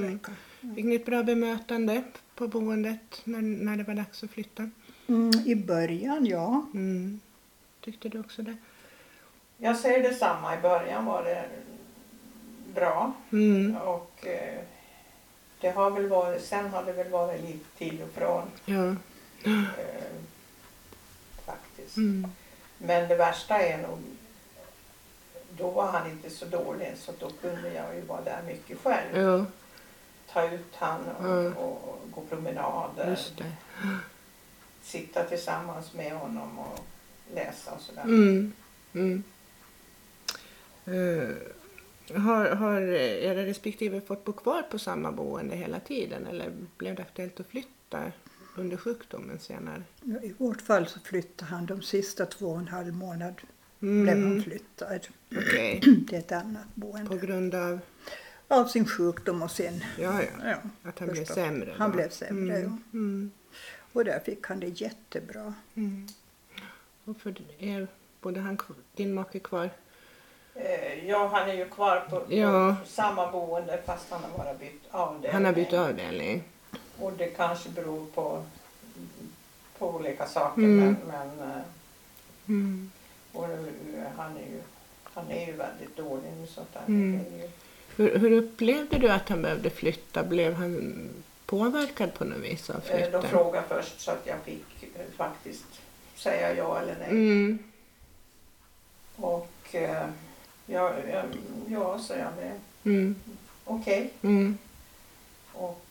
Mm. 0.61 0.75
Fick 0.75 0.85
ni 0.85 0.95
ett 0.95 1.05
bra 1.05 1.23
bemötande 1.23 2.03
på 2.35 2.47
boendet 2.47 3.21
när, 3.23 3.41
när 3.41 3.77
det 3.77 3.83
var 3.83 3.93
dags 3.93 4.23
att 4.23 4.31
flytta? 4.31 4.69
Mm, 5.07 5.31
I 5.45 5.55
början, 5.55 6.25
ja. 6.25 6.65
Mm. 6.73 7.19
Tyckte 7.81 8.09
du 8.09 8.19
också 8.19 8.41
det? 8.41 8.57
Jag 9.57 9.77
säger 9.77 10.03
detsamma. 10.03 10.57
I 10.57 10.61
början 10.61 11.05
var 11.05 11.23
det 11.23 11.45
bra. 12.75 13.13
Mm. 13.31 13.75
Och 13.77 14.27
eh, 14.27 14.59
det 15.61 15.69
har 15.69 15.91
väl 15.91 16.07
varit, 16.07 16.43
sen 16.43 16.69
har 16.69 16.83
det 16.85 16.93
väl 16.93 17.09
varit 17.09 17.41
lite 17.41 17.77
till 17.77 18.01
och 18.01 18.09
från. 18.09 18.43
Ja. 18.65 18.95
Eh, 19.43 19.63
faktiskt. 21.45 21.97
Mm. 21.97 22.27
Men 22.81 23.09
det 23.09 23.15
värsta 23.15 23.59
är 23.59 23.77
nog, 23.87 23.99
då 25.57 25.69
var 25.69 25.91
han 25.91 26.09
inte 26.09 26.29
så 26.29 26.45
dålig 26.45 26.93
så 26.97 27.11
då 27.19 27.29
kunde 27.29 27.73
jag 27.73 27.95
ju 27.95 28.01
vara 28.01 28.21
där 28.21 28.41
mycket 28.45 28.79
själv. 28.83 29.17
Ja, 29.17 29.45
Ta 30.33 30.51
ut 30.51 30.75
han 30.75 31.01
och, 31.07 31.27
Ja. 31.45 31.53
och 31.55 31.99
gå 32.11 32.21
promenader. 32.21 33.19
Sitta 34.81 35.23
tillsammans 35.23 35.93
med 35.93 36.11
honom 36.13 36.59
och 36.59 36.79
läsa 37.33 37.71
och 37.71 37.81
sådär. 37.81 38.03
Mm. 38.03 38.53
Mm. 38.93 39.23
Eh, 40.85 41.35
har, 42.21 42.45
har 42.45 42.81
era 42.81 43.45
respektive 43.45 44.01
fått 44.01 44.25
bo 44.25 44.33
kvar 44.33 44.61
på 44.61 44.79
samma 44.79 45.11
boende 45.11 45.55
hela 45.55 45.79
tiden 45.79 46.27
eller 46.27 46.51
blev 46.77 46.95
det 46.95 47.01
aktuellt 47.01 47.39
att 47.39 47.47
flytta 47.47 48.11
under 48.55 48.77
sjukdomen 48.77 49.39
senare? 49.39 49.83
Ja, 50.03 50.19
I 50.23 50.33
vårt 50.37 50.61
fall 50.61 50.87
så 50.87 50.99
flyttade 50.99 51.51
han 51.51 51.65
de 51.65 51.81
sista 51.81 52.25
två 52.25 52.47
och 52.47 52.59
en 52.59 52.67
halv 52.67 52.93
månad. 52.93 53.41
Mm. 53.81 54.03
Blev 54.03 54.23
han 54.23 54.43
flyttad 54.43 55.07
Okej, 55.37 55.79
till 56.07 56.17
ett 56.17 56.31
annat 56.31 56.65
boende. 56.75 57.09
på 57.09 57.15
grund 57.17 57.55
av 57.55 57.79
Av 58.47 58.65
sin 58.65 58.85
sjukdom 58.85 59.41
och 59.41 59.51
sin... 59.51 59.83
ja, 59.97 60.21
ja, 60.23 60.49
Ja, 60.49 60.89
att 60.89 60.99
han 60.99 61.07
blev 61.07 61.19
förstås. 61.21 61.35
sämre? 61.35 61.73
Han 61.77 61.89
då. 61.91 61.95
blev 61.95 62.09
sämre, 62.09 62.55
mm. 62.57 62.83
Mm. 62.93 63.31
Och 63.93 64.05
där 64.05 64.19
fick 64.19 64.47
han 64.47 64.59
det 64.59 64.81
jättebra. 64.81 65.53
Mm. 65.75 66.07
Och 67.05 67.17
för 67.21 67.35
er, 67.59 67.87
både 68.21 68.39
han, 68.39 68.57
din 68.95 69.13
make 69.13 69.39
kvar? 69.39 69.69
Eh, 70.55 71.07
ja, 71.09 71.27
han 71.33 71.49
är 71.49 71.53
ju 71.53 71.65
kvar 71.69 71.99
på, 72.09 72.33
Ja. 72.35 72.75
på 72.83 72.89
samma 72.89 73.31
boende 73.31 73.81
fast 73.85 74.11
han 74.11 74.23
har 74.23 74.37
bara 74.37 74.53
bytt 74.53 74.81
avdelning. 74.91 75.31
Han 75.33 75.45
har 75.45 75.53
bytt 75.53 75.73
avdelning. 75.73 76.43
Och 77.01 77.13
det 77.17 77.27
kanske 77.27 77.69
beror 77.69 78.05
på, 78.05 78.43
på 79.77 79.89
olika 79.95 80.27
saker. 80.27 80.61
Mm. 80.61 80.77
Men, 80.85 80.95
men 81.07 81.49
eh, 81.49 81.61
Mm. 82.47 82.91
och, 83.33 83.45
eh, 83.45 83.51
han, 84.17 84.31
är 84.37 84.39
ju, 84.41 84.61
han 85.03 85.31
är 85.31 85.45
ju 85.47 85.53
väldigt 85.53 85.97
dålig 85.97 86.29
nu. 86.41 86.47
Så 86.47 86.61
att 86.61 86.69
han, 86.73 86.85
Mm. 86.87 87.13
ju, 87.39 87.49
Hur, 87.95 88.17
hur 88.19 88.31
upplevde 88.31 88.97
du 88.97 89.09
att 89.09 89.29
han 89.29 89.41
behövde 89.41 89.69
flytta? 89.69 90.23
Blev 90.23 90.53
han 90.53 91.09
påverkad 91.45 92.13
på 92.13 92.23
något 92.25 92.37
vis 92.39 92.69
av 92.69 92.75
eh, 92.75 92.81
flytten? 92.81 93.11
de 93.21 93.27
frågade 93.27 93.67
först 93.67 94.01
så 94.01 94.11
att 94.11 94.21
jag 94.27 94.37
fick 94.39 94.65
faktiskt 95.15 95.65
säga 96.15 96.53
ja 96.55 96.79
eller 96.81 96.95
nej. 96.99 97.09
Mm. 97.09 97.59
Och 99.15 99.51
eh, 99.71 100.07
ja, 100.65 100.93
ja, 101.11 101.23
ja, 101.67 101.99
sa 101.99 102.15
jag. 102.15 102.31
det. 102.37 102.51
Mm. 102.89 103.15
Okej. 103.65 104.13
Mm. 104.21 104.57
Och 105.53 105.85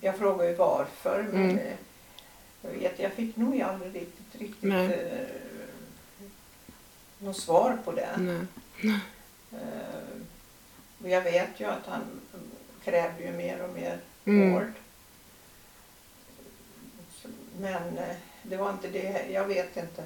jag 0.00 0.16
frågade 0.18 0.50
ju 0.50 0.56
varför. 0.56 1.26
Men 1.32 1.42
Mm. 1.50 1.58
eh, 1.58 1.72
jag 2.62 2.70
vet, 2.70 2.98
jag 2.98 3.12
fick 3.12 3.36
nog 3.36 3.60
aldrig 3.62 3.94
riktigt, 3.94 4.40
riktigt 4.40 4.62
Nej. 4.62 4.86
eh, 4.92 5.26
något 7.18 7.36
svar 7.36 7.78
på 7.84 7.92
det. 7.92 8.08
Nej. 8.18 8.98
Eh, 9.52 9.58
och 11.02 11.08
jag 11.08 11.22
vet 11.22 11.60
ju 11.60 11.64
att 11.64 11.86
han 11.86 12.02
krävde 12.84 13.22
ju 13.24 13.32
mer 13.32 13.62
och 13.62 13.74
mer 13.74 13.98
Mm. 14.24 14.52
vård. 14.52 14.72
Men 17.60 17.98
eh, 17.98 18.16
det 18.42 18.56
var 18.56 18.70
inte 18.70 18.88
det. 18.88 19.26
Jag 19.32 19.44
vet 19.46 19.76
inte. 19.76 20.04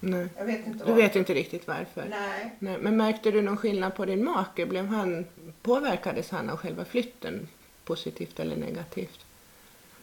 Nej. 0.00 0.28
Jag 0.36 0.44
vet 0.44 0.66
inte 0.66 0.84
Du 0.84 0.92
vet 0.92 1.16
inte 1.16 1.34
riktigt 1.34 1.66
varför? 1.66 2.06
Nej. 2.10 2.50
Nej. 2.58 2.78
Men 2.78 2.96
märkte 2.96 3.30
du 3.30 3.42
någon 3.42 3.56
skillnad 3.56 3.94
på 3.94 4.04
din 4.04 4.24
make? 4.24 4.66
Blev 4.66 4.86
han, 4.86 5.26
påverkades 5.62 6.30
han 6.30 6.50
av 6.50 6.56
själva 6.56 6.84
flytten? 6.84 7.48
Positivt 7.84 8.40
eller 8.40 8.56
negativt? 8.56 9.20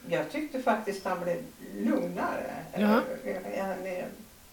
Jag 0.07 0.31
tyckte 0.31 0.61
faktiskt 0.61 1.05
han 1.05 1.19
blev 1.23 1.43
lugnare. 1.75 2.55
Ja. 2.73 3.01
Eh, 3.25 3.35
Han 3.61 3.85
är, 3.87 4.07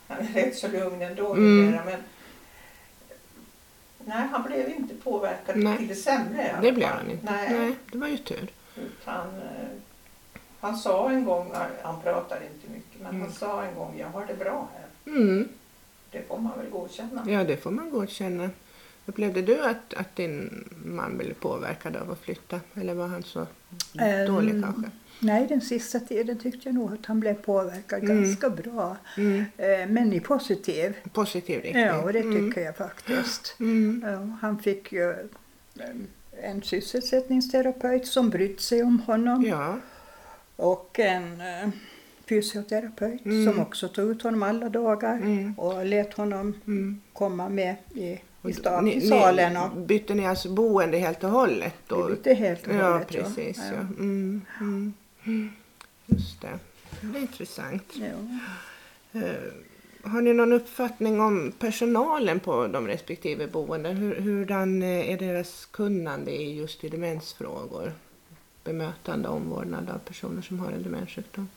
han 0.08 0.18
är 0.18 0.32
rätt 0.32 0.56
så 0.56 0.68
lugn 0.68 1.02
ändå 1.02 1.32
Mm. 1.34 1.70
men 1.84 2.02
Nej, 4.04 4.28
han 4.32 4.42
blev 4.42 4.68
inte 4.68 4.94
påverkad 4.94 5.56
Nej. 5.56 5.78
till 5.78 5.88
det 5.88 5.94
sämre 5.94 6.58
Det 6.62 6.72
blev 6.72 6.88
han 6.88 7.10
inte. 7.10 7.32
Nej. 7.32 7.50
Nej, 7.58 7.74
det 7.92 7.98
var 7.98 8.08
ju 8.08 8.16
tur. 8.18 8.50
Utan, 8.76 9.26
eh, 9.28 9.68
han 10.60 10.76
sa 10.76 11.10
en 11.10 11.24
gång, 11.24 11.52
han 11.82 12.00
pratade 12.02 12.40
inte 12.54 12.72
mycket, 12.74 13.00
men 13.00 13.10
Mm. 13.10 13.22
han 13.22 13.32
sa 13.32 13.64
en 13.64 13.74
gång 13.74 13.98
jag 13.98 14.06
har 14.08 14.26
det 14.26 14.34
bra 14.34 14.68
här. 14.74 15.12
Mm. 15.16 15.48
Det 16.10 16.28
får 16.28 16.38
man 16.38 16.58
väl 16.58 16.70
godkänna. 16.70 17.24
Ja, 17.28 17.44
det 17.44 17.56
får 17.56 17.70
man 17.70 17.90
godkänna. 17.90 18.50
Upplevde 19.06 19.42
du 19.42 19.60
att, 19.64 19.94
att 19.94 20.16
din 20.16 20.64
man 20.84 21.18
blev 21.18 21.34
påverkad 21.34 21.96
av 21.96 22.10
att 22.10 22.20
flytta? 22.20 22.60
Eller 22.74 22.94
var 22.94 23.06
han 23.06 23.22
så 23.22 23.46
Ehm, 23.98 24.26
dålig 24.26 24.62
kanske? 24.64 24.90
Nej, 25.20 25.46
den 25.46 25.60
sista 25.60 26.00
tiden 26.00 26.38
tyckte 26.38 26.68
jag 26.68 26.74
nog 26.74 26.92
att 26.92 27.06
han 27.06 27.20
blev 27.20 27.34
påverkad 27.34 28.04
Mm. 28.04 28.22
ganska 28.22 28.50
bra. 28.50 28.96
Mm. 29.16 29.44
Eh, 29.56 29.88
Men 29.88 30.12
i 30.12 30.20
positiv. 30.20 30.96
Positiv 31.12 31.60
riktning? 31.62 31.84
Ja, 31.84 32.02
och 32.02 32.12
det 32.12 32.18
Mm. 32.20 32.48
tycker 32.50 32.60
jag 32.60 32.76
faktiskt. 32.76 33.56
Mm. 33.60 34.32
Han 34.40 34.58
fick 34.58 34.92
ju 34.92 35.10
eh, 35.10 35.16
en 36.42 36.62
sysselsättningsterapeut 36.62 38.06
som 38.06 38.30
brytt 38.30 38.60
sig 38.60 38.82
om 38.82 39.00
honom 39.00 39.42
Ja. 39.42 39.78
och 40.56 40.98
en 40.98 41.40
eh, 41.40 41.68
fysioterapeut 42.28 43.24
Mm. 43.26 43.44
som 43.52 43.62
också 43.62 43.88
tog 43.88 44.10
ut 44.10 44.22
honom 44.22 44.42
alla 44.42 44.68
dagar 44.68 45.16
Mm. 45.16 45.54
och 45.58 45.84
lät 45.86 46.14
honom 46.14 46.54
Mm. 46.66 47.00
komma 47.12 47.48
med 47.48 47.76
i, 47.94 48.18
i, 48.48 48.52
sta- 48.52 48.82
ni- 48.82 48.94
i 48.94 49.08
salen. 49.08 49.52
ni- 49.52 49.58
Och, 49.60 49.70
Bytte 49.86 50.14
ni 50.14 50.26
alltså 50.26 50.48
boende 50.48 50.98
helt 50.98 51.24
och 51.24 51.30
hållet 51.30 51.74
då? 51.86 52.08
Lite 52.08 52.34
helt 52.34 52.66
och 52.66 52.74
Ja, 52.74 52.92
hållet, 52.92 53.14
ja. 53.14 53.22
precis. 53.22 53.56
Ja. 53.58 53.64
Ja. 53.64 53.72
Mm. 53.80 54.42
Mm. 54.60 54.94
Mm. 55.24 55.52
Just 56.06 56.40
det. 56.40 56.58
Det 57.00 57.18
är 57.18 57.22
intressant. 57.22 57.92
ja. 57.94 59.20
Eh, 59.20 59.34
Har 60.10 60.22
ni 60.22 60.32
någon 60.34 60.52
uppfattning 60.52 61.20
om 61.20 61.52
personalen 61.58 62.40
på 62.40 62.66
de 62.66 62.86
respektive 62.86 63.46
boenden? 63.46 63.96
Hur, 63.96 64.20
hurdan 64.20 64.82
eh, 64.82 65.10
är 65.10 65.18
deras 65.18 65.66
kunnande 65.66 66.30
i 66.30 66.56
just 66.58 66.84
i 66.84 66.88
demensfrågor? 66.88 67.92
Bemötande 68.64 69.28
och 69.28 69.36
omvårdnad 69.36 69.90
av 69.90 69.98
personer 69.98 70.42
som 70.42 70.58
har 70.58 70.72
en 70.72 70.82
demenssjukdom. 70.82 71.48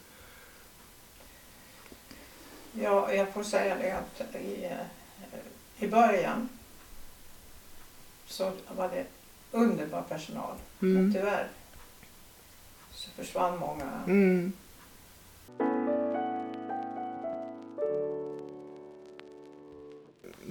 Ja, 2.73 3.13
jag 3.13 3.33
får 3.33 3.43
säga 3.43 3.75
det 3.81 3.91
att 3.91 4.35
i, 4.35 4.63
eh, 4.65 5.83
i 5.85 5.87
början 5.87 6.49
så 8.29 8.51
var 8.77 8.89
det 8.89 9.05
underbar 9.51 10.01
personal. 10.01 10.55
Mm. 10.81 10.93
Men 11.03 11.13
tyvärr 11.13 11.47
så 12.91 13.09
försvann 13.09 13.59
många. 13.59 14.03
Mm. 14.07 14.53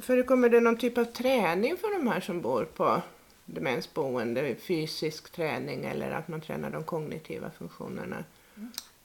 Förekommer 0.03 0.49
det 0.49 0.61
någon 0.61 0.77
typ 0.77 0.99
av 0.99 1.05
träning 1.05 1.77
för 1.77 1.99
de 1.99 2.09
här 2.09 2.21
som 2.21 2.41
bor 2.41 2.65
på 2.65 3.03
demensboende? 3.45 4.55
Fysisk 4.55 5.31
träning 5.33 5.85
eller 5.85 6.11
att 6.11 6.29
man 6.29 6.41
tränar 6.41 6.71
de 6.71 6.85
kognitiva 6.85 7.51
funktionerna? 7.51 8.25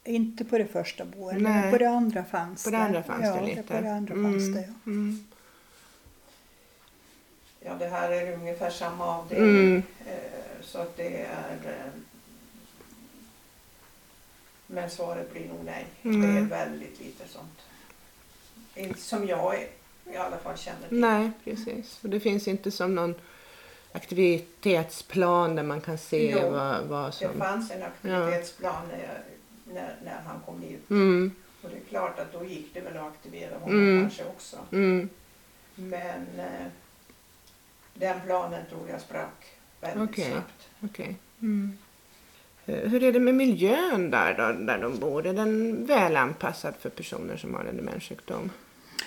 Inte 0.04 0.44
på 0.44 0.58
det 0.58 0.66
första 0.66 1.04
boendet, 1.04 1.42
Nej. 1.42 1.62
men 1.62 1.72
på 1.72 1.78
det 1.78 1.88
andra 1.90 2.24
fanns 2.24 2.64
På 2.64 2.70
det 2.70 2.78
andra 2.78 3.02
fanns 3.02 3.24
ja, 3.24 3.34
det 3.40 3.46
lite. 3.46 3.62
på 3.62 3.72
det 3.80 3.92
andra 3.92 4.14
Mm, 4.14 4.32
fanns 4.32 4.54
det, 4.54 4.68
ja. 4.84 4.92
Mm. 7.64 7.78
Ja, 7.80 7.84
det 7.86 7.90
här 7.90 8.10
är 8.10 8.32
ungefär 8.34 8.70
samma 8.70 9.06
avdelning. 9.06 9.56
Mm. 9.66 9.82
Eh, 10.06 10.62
Så 10.62 10.78
att 10.78 10.96
det 10.96 11.16
är... 11.22 11.56
eh, 11.64 11.92
Men 14.66 14.90
svaret 14.90 15.32
blir 15.32 15.48
nog 15.48 15.64
nej. 15.64 15.86
Det 16.02 16.08
är 16.08 16.14
Mm. 16.14 16.48
väldigt 16.48 17.00
lite 17.00 17.28
sånt. 17.28 17.60
Inte 18.74 19.00
som 19.00 19.26
jag 19.26 19.68
i 20.12 20.16
alla 20.16 20.36
fall 20.38 20.56
känner 20.58 20.88
till. 20.88 21.00
Nej, 21.00 21.30
precis. 21.44 21.98
Och 22.02 22.08
det 22.10 22.20
finns 22.20 22.48
inte 22.48 22.70
som 22.70 22.94
någon 22.94 23.14
aktivitetsplan 23.92 25.56
där 25.56 25.62
man 25.62 25.80
kan 25.80 25.98
se 25.98 26.30
Jo, 26.40 26.50
vad, 26.50 26.84
vad 26.84 27.06
Det 27.06 27.12
som... 27.12 27.38
fanns 27.38 27.70
en 27.70 27.82
aktivitetsplan 27.82 28.88
när, 28.88 28.98
jag, 28.98 29.74
när, 29.74 29.96
när 30.04 30.20
han 30.26 30.40
kom 30.46 30.62
hit. 30.62 30.90
Mm, 30.90 31.32
Och 31.62 31.70
det 31.70 31.76
är 31.76 31.80
klart 31.88 32.18
att 32.18 32.32
då 32.32 32.44
gick 32.44 32.74
det 32.74 32.80
väl 32.80 32.96
att 32.96 33.06
aktivera 33.12 33.58
honom 33.58 33.78
Mm. 33.80 34.02
kanske 34.02 34.24
också. 34.24 34.56
mm, 34.72 35.08
Men 35.74 36.26
eh, 36.38 36.66
den 37.94 38.20
planen 38.26 38.62
tror 38.70 38.88
jag 38.90 39.00
sprack 39.00 39.44
väldigt 39.80 40.10
Okej. 40.10 40.30
snabbt. 40.30 40.68
okej. 40.80 41.16
Mm. 41.42 41.78
Eh, 42.66 42.74
Hur 42.90 43.02
är 43.02 43.12
det 43.12 43.20
med 43.20 43.34
miljön 43.34 44.10
där, 44.10 44.34
då, 44.34 44.64
där 44.64 44.78
de 44.78 44.98
bor? 44.98 45.26
Är 45.26 45.32
den 45.32 45.86
väl 45.86 46.16
anpassad 46.16 46.74
för 46.80 46.90
personer 46.90 47.36
som 47.36 47.54
har 47.54 47.64
en 47.64 47.76
demenssjukdom? 47.76 48.50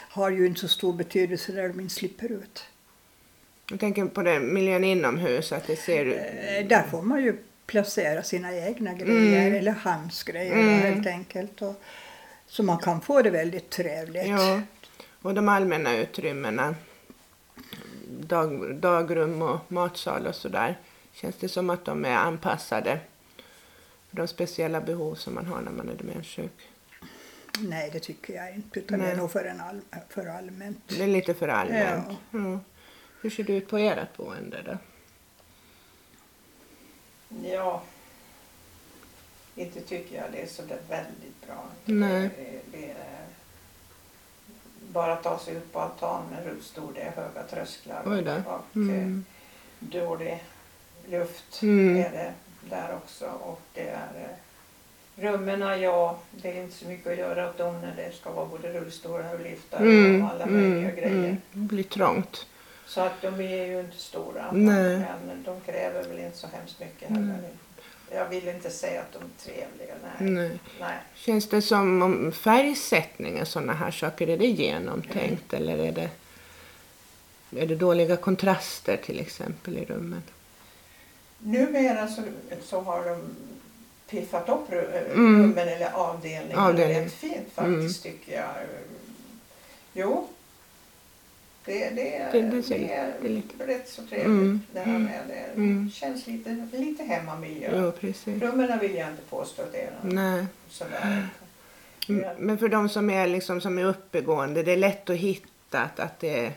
Har 0.10 0.30
ju 0.30 0.46
inte 0.48 0.60
så 0.60 0.68
stor 0.68 0.94
betydelse 0.94 1.52
där 1.52 1.70
de 1.70 1.80
inte 1.80 1.94
slipper 1.94 2.32
ut. 2.32 2.66
Jag 3.70 3.80
tänker 3.80 4.06
på 4.06 4.24
den 4.24 4.54
miljön 4.54 4.84
inomhus, 4.84 5.52
att 5.52 5.68
det 5.68 5.76
ser. 5.76 6.06
Eh, 6.08 6.68
Där 6.68 6.84
får 6.84 7.02
man 7.02 7.24
ju 7.24 7.38
placera 7.66 8.24
sina 8.24 8.56
egna 8.56 8.94
grejer 8.94 9.52
eller 9.52 9.72
hans 9.72 10.24
grejer 10.24 10.56
då, 10.56 10.62
Mm. 10.62 10.80
helt 10.80 11.08
enkelt. 11.08 11.62
Och, 11.62 11.82
så 12.48 12.64
man 12.64 12.78
kan 12.78 13.02
få 13.02 13.22
det 13.22 13.30
väldigt 13.30 13.70
trevligt. 13.70 14.28
Ja, 14.28 14.62
och 15.22 15.34
de 15.34 15.50
allmänna 15.50 15.98
utrymmena, 15.98 16.76
dag, 18.28 18.76
dagrum 18.76 19.42
och 19.42 19.72
matsal 19.72 20.28
och 20.28 20.36
sådär. 20.36 20.78
Känns 21.12 21.36
det 21.36 21.50
som 21.50 21.70
att 21.70 21.86
de 21.86 22.06
är 22.06 22.16
anpassade 22.16 23.00
för 24.10 24.18
de 24.18 24.28
speciella 24.28 24.82
behov 24.82 25.16
som 25.16 25.34
man 25.34 25.46
har 25.46 25.62
när 25.62 25.72
man 25.72 25.90
är 25.90 25.96
demenssjuk? 25.96 26.70
Nej, 27.60 27.90
det 27.94 28.00
tycker 28.00 28.34
jag 28.34 28.56
inte. 28.56 28.80
Utan 28.80 29.00
det 29.00 29.12
är 29.12 29.16
nog 29.16 29.32
för, 29.32 29.46
en 29.46 29.62
all, 29.62 29.82
för 30.10 30.26
allmänt. 30.26 30.78
Det 30.88 31.04
är 31.04 31.08
lite 31.08 31.34
för 31.34 31.48
allmänt. 31.48 32.06
Ja. 32.32 32.40
Ja. 32.40 32.60
Hur 33.22 33.30
ser 33.30 33.44
det 33.44 33.54
ut 33.54 33.68
på 33.68 33.78
ert 33.78 34.18
boende 34.18 34.62
då? 34.66 34.78
Ja, 37.44 37.84
inte 39.56 39.82
tycker 39.82 40.16
jag 40.16 40.26
det 40.32 40.42
är 40.42 40.48
så 40.48 40.64
väldigt 40.90 41.48
bra. 41.48 41.66
Nej. 41.86 42.30
Det, 42.38 42.78
det 42.78 42.92
är, 42.92 43.27
bara 44.94 45.16
ta 45.16 45.40
sig 45.40 45.54
ut 45.56 45.74
på 45.74 45.80
altan 45.80 46.24
med 46.32 46.46
rullstol, 46.46 46.94
det 46.96 47.02
är 47.02 47.12
höga 47.12 47.44
trösklar 47.50 48.02
och 48.06 48.76
Mm. 48.76 49.24
eh, 49.80 49.88
dålig 50.02 50.44
luft 51.10 51.62
Mm. 51.62 51.96
är 51.98 52.12
det 52.12 52.34
där 52.70 52.94
också. 53.04 53.26
Och 53.26 53.62
det 53.74 53.90
är 53.90 54.08
eh, 54.16 55.24
rummen, 55.24 55.82
ja, 55.82 56.18
det 56.32 56.58
är 56.58 56.64
inte 56.64 56.76
så 56.76 56.88
mycket 56.88 57.12
att 57.12 57.18
göra 57.18 57.50
åt 57.50 57.58
dem 57.58 57.82
när 57.82 57.94
det 57.96 58.16
ska 58.16 58.32
vara 58.32 58.46
både 58.46 58.74
rullstolar 58.74 59.34
och 59.34 59.40
liftar 59.40 59.80
Mm, 59.80 60.24
och 60.24 60.32
alla 60.32 60.46
möjliga 60.46 60.80
mm, 60.92 60.96
grejer. 60.96 61.10
mm. 61.30 61.38
Det 61.52 61.60
blir 61.60 61.84
trångt. 61.84 62.46
Så 62.86 63.02
att 63.02 63.22
de 63.22 63.28
är 63.42 63.66
ju 63.66 63.80
inte 63.80 63.98
stora. 63.98 64.52
Men 64.52 65.44
de 65.46 65.62
kräver 65.62 66.04
väl 66.04 66.20
inte 66.20 66.38
så 66.38 66.48
hemskt 66.48 66.80
mycket 66.80 67.10
Mm. 67.10 67.30
heller. 67.32 67.50
Jag 68.12 68.30
vill 68.30 68.48
inte 68.48 68.70
säga 68.70 69.02
att 69.02 69.14
de 69.14 69.18
är 69.20 69.44
trevliga. 69.54 69.96
Nej. 70.20 70.32
Nej. 70.32 70.60
Nej. 70.80 70.98
Känns 71.16 71.50
det 71.50 71.62
som 71.62 72.02
om 72.02 72.32
färgsättningen, 72.32 73.46
sådana 73.46 73.74
här 73.74 73.92
saker, 73.92 74.30
är 74.30 74.38
det 74.38 74.46
genomtänkt 74.46 75.54
eller 75.54 75.78
är 75.78 75.92
det, 75.92 76.10
är 77.62 77.66
det 77.68 77.76
dåliga 77.76 78.18
kontraster 78.18 78.98
till 78.98 79.20
exempel 79.20 79.78
i 79.78 79.86
rummen? 79.86 80.24
Numera 81.40 82.08
så, 82.08 82.22
så 82.64 82.82
har 82.82 83.06
de 83.10 83.22
piffat 84.10 84.50
upp 84.50 84.72
eh, 84.72 84.78
Mm. 85.14 85.42
rummen 85.42 85.68
eller 85.68 85.92
avdelningen 85.94 86.60
Avdelning. 86.60 87.04
rätt 87.04 87.14
fint 87.14 87.48
faktiskt 87.54 88.04
tycker 88.04 88.36
jag. 88.36 88.50
Jo. 89.94 90.28
Det, 91.68 91.90
det, 91.90 92.16
är- 92.16 92.32
Det- 92.32 92.42
det, 92.42 92.62
det 92.70 92.94
är 92.94 93.14
det 93.22 93.64
är 93.64 93.68
rätt 93.68 93.90
så 93.90 94.02
trevligt 94.02 94.26
Mm. 94.26 94.62
där 94.74 94.84
han 94.86 95.08
är. 95.08 95.22
Det 95.28 95.34
Mm. 95.56 95.92
känns 95.92 96.28
lite, 96.28 96.68
lite 96.72 97.04
hemmamiljö. 97.04 97.92
Precis. 98.00 98.42
Rummen 98.42 98.80
vill 98.80 98.96
jag 98.96 99.10
inte 99.10 99.22
påstå 99.30 99.62
att 99.62 99.72
det 99.72 99.82
är 99.82 99.92
Nej. 100.02 100.46
sådär. 100.70 101.28
M- 102.10 102.26
Men 102.38 102.58
för 102.58 102.68
de 102.70 102.90
som 102.90 103.10
är, 103.10 103.28
liksom, 103.28 103.62
som 103.62 103.78
är 103.80 103.84
uppegående, 103.86 104.64
det 104.64 104.72
är 104.72 104.78
lätt 104.78 105.10
att 105.10 105.16
hitta 105.16 105.80
att, 105.82 106.00
att 106.00 106.20
det 106.20 106.54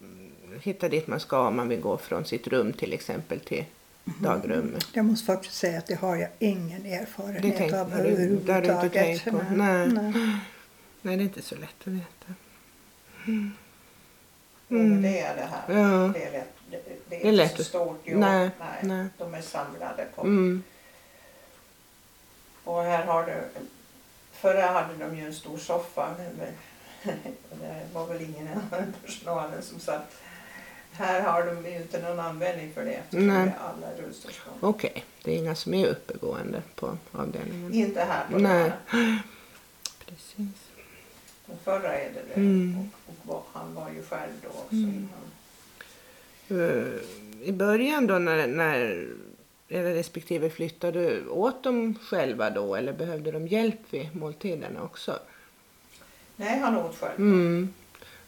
mm, 0.00 0.30
hitta 0.62 0.88
dit 0.88 1.06
man 1.06 1.20
ska 1.20 1.46
om 1.48 1.56
man 1.56 1.68
vill 1.68 1.80
gå 1.80 1.96
från 1.98 2.24
sitt 2.24 2.46
rum 2.46 2.72
till 2.72 2.92
exempel 2.92 3.40
till 3.40 3.64
dagrummet. 4.20 4.86
Jag 4.92 5.04
måste 5.04 5.26
faktiskt 5.26 5.54
säga 5.54 5.78
att 5.78 5.86
det 5.86 5.94
har 5.94 6.16
jag 6.16 6.28
ingen 6.38 6.82
Det 6.82 6.94
erfarenhet 6.94 7.54
tänk- 7.58 7.72
av 7.72 7.92
har 7.92 8.02
du- 8.02 8.10
det 8.10 8.10
har 8.10 8.16
du 8.16 8.34
inte 8.34 8.52
överhuvudtaget. 8.52 8.92
tänkt 8.92 9.24
på? 9.24 9.54
Nej. 9.54 9.88
Nej. 9.88 10.12
Nej, 11.02 11.16
det 11.16 11.22
är 11.22 11.24
inte 11.24 11.42
så 11.42 11.54
lätt 11.54 11.74
att 11.80 11.86
veta. 11.86 12.34
Mm. 13.26 15.02
Det 15.02 15.20
är 15.20 15.36
det 15.36 15.42
här. 15.42 15.80
Ja. 15.80 16.12
Det 16.14 16.24
är, 16.24 16.32
lätt, 16.32 16.54
det, 16.70 16.82
det 17.08 17.16
är, 17.16 17.22
Det 17.22 17.28
är 17.28 17.32
lätt 17.32 17.56
så 17.56 17.64
stort. 17.64 18.00
Jo, 18.04 18.18
Nej, 18.18 18.50
nej, 18.58 18.78
nej. 18.82 19.06
De 19.18 19.34
är 19.34 19.42
samlade 19.42 20.06
på. 20.14 20.22
Mm. 20.22 20.62
Och 22.64 22.82
här 22.82 23.04
har 23.04 23.26
du, 23.26 23.60
förr 24.32 24.62
hade 24.62 24.94
de 24.98 25.16
ju 25.16 25.26
en 25.26 25.34
stor 25.34 25.58
soffa. 25.58 26.14
Men, 26.18 26.46
det 27.60 27.86
var 27.92 28.06
väl 28.06 28.22
ingen 28.22 28.48
annan 28.48 28.94
personalen 29.04 29.62
som 29.62 29.80
satt. 29.80 30.16
Här 30.92 31.20
har 31.20 31.46
de 31.46 31.70
ju 31.70 31.76
inte 31.76 32.02
någon 32.02 32.20
användning 32.20 32.72
för 32.74 32.84
det 32.84 33.02
Nej. 33.10 33.52
alla 33.60 33.86
är 33.86 34.02
rullstolsbundna. 34.02 34.68
Okej, 34.68 35.04
det 35.22 35.32
är 35.32 35.38
inga 35.38 35.54
som 35.54 35.74
är 35.74 35.86
uppegående 35.86 36.62
på 36.74 36.98
avdelningen. 37.12 37.74
Inte 37.74 38.00
här 38.00 38.24
på 38.30 38.38
Nej. 38.38 38.62
den 38.62 38.72
här. 38.86 39.18
Precis. 40.06 40.73
Den 41.46 41.56
förra 41.64 41.94
är 41.98 42.10
det 42.10 42.20
det. 42.34 42.40
Mm. 42.40 42.90
Och, 43.26 43.34
och 43.36 43.46
han 43.52 43.74
var 43.74 43.90
ju 43.90 44.02
själv 44.02 44.32
då 44.42 44.48
också 44.48 44.74
Mm. 44.74 45.08
innan. 46.48 46.68
Eh, 46.70 47.48
I 47.48 47.52
början 47.52 48.06
då 48.06 48.18
när, 48.18 48.46
när 48.46 49.06
era 49.68 49.94
respektive 49.94 50.50
flyttade, 50.50 51.26
åt 51.28 51.62
de 51.62 51.94
själva 51.94 52.50
då 52.50 52.74
eller 52.74 52.92
behövde 52.92 53.30
de 53.30 53.46
hjälp 53.48 53.80
vid 53.90 54.16
måltiderna 54.16 54.82
också? 54.82 55.18
Nej, 56.36 56.58
han 56.58 56.76
åt 56.76 56.96
själv. 56.96 57.16
Mm. 57.18 57.74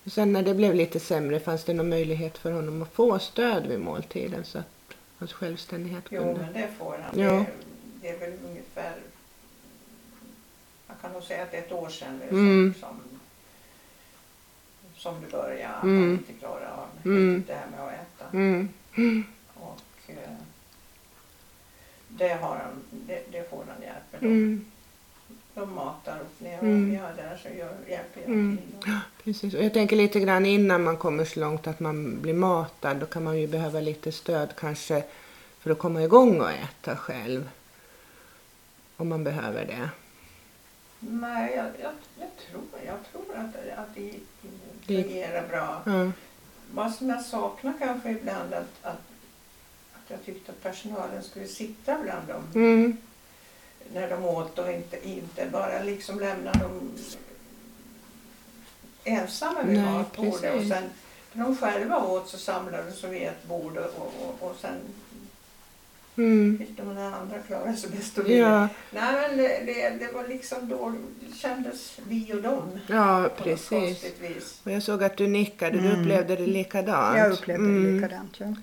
Och 0.05 0.13
sen 0.13 0.33
när 0.33 0.43
det 0.43 0.55
blev 0.55 0.75
lite 0.75 1.01
sämre, 1.01 1.41
fanns 1.41 1.65
det 1.65 1.75
någon 1.75 1.89
möjlighet 1.89 2.39
för 2.39 2.53
honom 2.53 2.83
att 2.83 2.93
få 2.93 3.19
stöd 3.19 3.67
vid 3.67 3.81
måltiden 3.81 4.45
så 4.45 4.59
att 4.59 4.67
hans 5.19 5.33
självständighet 5.33 6.05
Jo, 6.11 6.23
kunde... 6.23 6.41
men 6.41 6.53
det 6.53 6.69
får 6.79 6.99
han. 7.11 7.21
Ja. 7.21 7.31
Det, 7.33 7.47
det 8.03 8.09
är 8.09 8.19
väl 8.19 8.33
ungefär, 8.49 8.95
kan 11.07 11.13
nog 11.13 11.23
säga 11.23 11.43
att 11.43 11.51
det 11.51 11.57
är 11.57 11.63
ett 11.63 11.73
år 11.73 11.89
sedan 11.89 12.19
det 12.19 12.29
Mm. 12.37 12.75
som, 12.81 13.01
som, 14.97 15.15
det 15.21 15.31
började, 15.33 15.75
att 15.75 15.83
Mm. 15.83 16.13
inte 16.13 16.33
klarar 16.33 16.71
av 16.73 16.89
Mm. 17.05 17.45
det 17.47 17.55
här 17.55 17.67
med 17.71 17.81
att 17.81 17.93
äta. 17.93 18.37
Mm. 18.37 18.69
Och 19.55 19.81
eh, 20.09 20.15
det, 22.09 22.29
har 22.29 22.57
han, 22.57 22.83
det, 22.91 23.23
det 23.33 23.51
får 23.51 23.65
han 23.69 23.83
hjälp 23.83 24.13
med. 24.13 24.23
Mm. 24.23 24.65
De 25.55 25.75
matar 25.75 26.21
upp 26.21 26.41
ner 26.41 26.59
och 26.59 26.65
Mm. 26.65 26.95
jag 26.95 27.11
är 27.11 27.17
där 27.17 27.37
så 27.43 27.49
jag 27.49 27.91
hjälper 27.91 28.21
jag 28.21 28.31
Mm. 28.31 28.57
till. 28.57 28.93
Precis. 29.25 29.55
Och 29.55 29.65
jag 29.65 29.73
tänker 29.75 29.97
lite 29.97 30.21
grann 30.21 30.47
innan 30.47 30.85
man 30.85 30.97
kommer 30.97 31.25
så 31.25 31.41
långt 31.41 31.67
att 31.67 31.81
man 31.81 32.23
blir 32.23 32.35
matad. 32.35 32.97
Då 32.97 33.07
kan 33.07 33.25
man 33.25 33.39
ju 33.41 33.47
behöva 33.47 33.81
lite 33.81 34.13
stöd 34.13 34.49
kanske 34.57 35.05
för 35.59 35.71
att 35.71 35.79
komma 35.79 36.03
igång 36.03 36.41
och 36.41 36.51
äta 36.51 36.97
själv. 36.97 37.51
Om 38.97 39.09
man 39.09 39.25
behöver 39.25 39.65
det. 39.67 39.91
Nej, 41.11 41.53
jag, 41.57 41.67
jag, 41.67 41.93
jag 42.19 42.29
tror, 42.51 42.63
jag 42.87 42.97
tror 43.13 43.37
att, 43.37 43.79
att 43.79 43.95
det 43.95 44.13
Det- 44.87 45.03
fungerar 45.03 45.49
bra. 45.49 45.83
Ja. 45.87 46.11
Vad 46.75 46.93
som 46.95 47.09
jag 47.09 47.25
saknar 47.25 47.75
kanske 47.79 48.11
ibland 48.11 48.55
att, 48.55 48.69
att, 48.83 49.01
att 49.93 50.09
jag 50.09 50.25
tyckte 50.25 50.53
att 50.53 50.63
personalen 50.63 51.23
skulle 51.23 51.47
sitta 51.47 51.99
bland 52.03 52.29
dem 52.29 52.43
Mm. 52.55 52.97
när 53.93 54.11
de 54.11 54.25
åt 54.25 54.59
och 54.59 54.73
inte, 54.73 55.09
inte 55.09 55.47
bara 55.53 55.83
liksom 55.83 56.21
lämna 56.21 56.53
dem 56.53 56.91
ensamma 59.05 59.63
vid 59.63 59.83
matbordet. 59.85 60.35
Och 60.35 60.41
precis. 60.59 60.69
sen 60.73 60.85
när 61.33 61.45
de 61.45 61.57
själva 61.57 62.07
åt 62.07 62.29
så 62.29 62.39
samlade 62.39 62.93
de 63.03 63.09
vid 63.09 63.23
ett 63.23 63.45
bord 63.49 63.77
och, 63.77 64.13
och, 64.41 64.51
och 64.51 64.57
sen 64.61 64.77
Mm. 66.19 66.59
fick 66.59 66.77
de 66.77 66.89
den 66.95 66.99
andra 67.15 67.39
klara 67.47 67.77
sig 67.77 67.91
bäst 67.91 68.19
och. 68.19 68.29
Ja, 68.31 68.69
Nej 68.91 69.13
men 69.29 69.37
det, 69.37 69.49
det, 69.67 69.91
det 70.07 70.13
var 70.15 70.29
liksom 70.29 70.69
då 70.69 70.95
det 71.21 71.35
kändes 71.37 71.99
vi 72.09 72.33
och 72.33 72.43
dem 72.43 72.79
ja, 72.87 73.29
precis. 73.37 74.05
Och 74.65 74.71
jag 74.71 74.83
såg 74.83 75.05
att 75.05 75.17
du 75.17 75.27
nickade. 75.27 75.79
Du 75.79 75.87
Mm. 75.89 76.01
upplevde 76.01 76.37
det 76.37 76.47
likadant. 76.47 77.19
Jag 77.19 77.33
upplevde 77.33 77.65
det 77.65 77.71
Mm. 77.71 77.97
likadant. 77.97 78.35
Ja. 78.41 78.55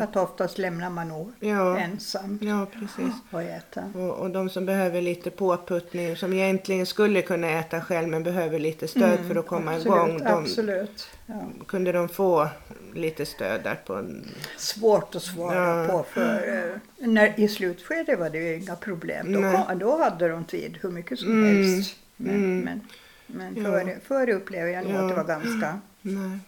Att 0.00 0.16
oftast 0.16 0.58
lämnar 0.58 0.90
man 0.90 1.08
nog 1.08 1.32
Ja. 1.40 1.78
ensam 1.78 2.38
Ja, 2.42 2.66
precis. 2.72 3.14
och 3.30 3.42
äta. 3.42 3.84
Och, 3.94 4.10
och 4.18 4.30
de 4.30 4.50
som 4.50 4.66
behöver 4.66 5.00
lite 5.02 5.30
påputtning, 5.30 6.16
som 6.16 6.32
egentligen 6.32 6.86
skulle 6.86 7.22
kunna 7.22 7.50
äta 7.50 7.80
själv 7.80 8.08
men 8.08 8.22
behöver 8.22 8.58
lite 8.58 8.88
stöd 8.88 9.18
för 9.28 9.36
att 9.36 9.46
komma 9.46 9.74
Mm, 9.74 9.76
absolut, 9.76 9.96
igång. 10.08 10.18
De, 10.18 10.32
Absolut. 10.32 11.08
Ja. 11.26 11.42
kunde 11.66 11.92
de 11.92 12.08
få 12.08 12.48
lite 12.94 13.26
stöd 13.26 13.60
där 13.62 13.74
på 13.86 13.94
en... 13.94 14.24
Svårt 14.56 15.14
att 15.14 15.22
svara 15.22 15.82
Ja. 15.86 15.88
på 15.88 16.02
för 16.02 16.58
eh, 16.98 17.06
när, 17.08 17.40
i 17.40 17.48
slutskedet 17.48 18.18
var 18.18 18.30
det 18.30 18.38
ju 18.38 18.56
inga 18.56 18.76
problem. 18.76 19.32
Då, 19.32 19.40
kom, 19.66 19.78
då 19.78 20.02
hade 20.02 20.28
de 20.28 20.44
tid 20.44 20.78
hur 20.80 20.90
mycket 20.90 21.18
som 21.18 21.28
Mm, 21.32 21.56
helst. 21.56 21.96
Men, 22.16 22.34
mm. 22.34 22.60
men, 22.60 22.80
men 23.26 23.56
Ja. 23.64 23.70
före, 23.70 23.96
före 24.04 24.32
upplever 24.34 24.70
jag 24.72 24.84
nog 24.84 24.92
Ja. 24.94 25.00
att 25.02 25.08
det 25.08 25.14
var 25.14 25.24
ganska... 25.24 25.78
Nej. 26.02 26.38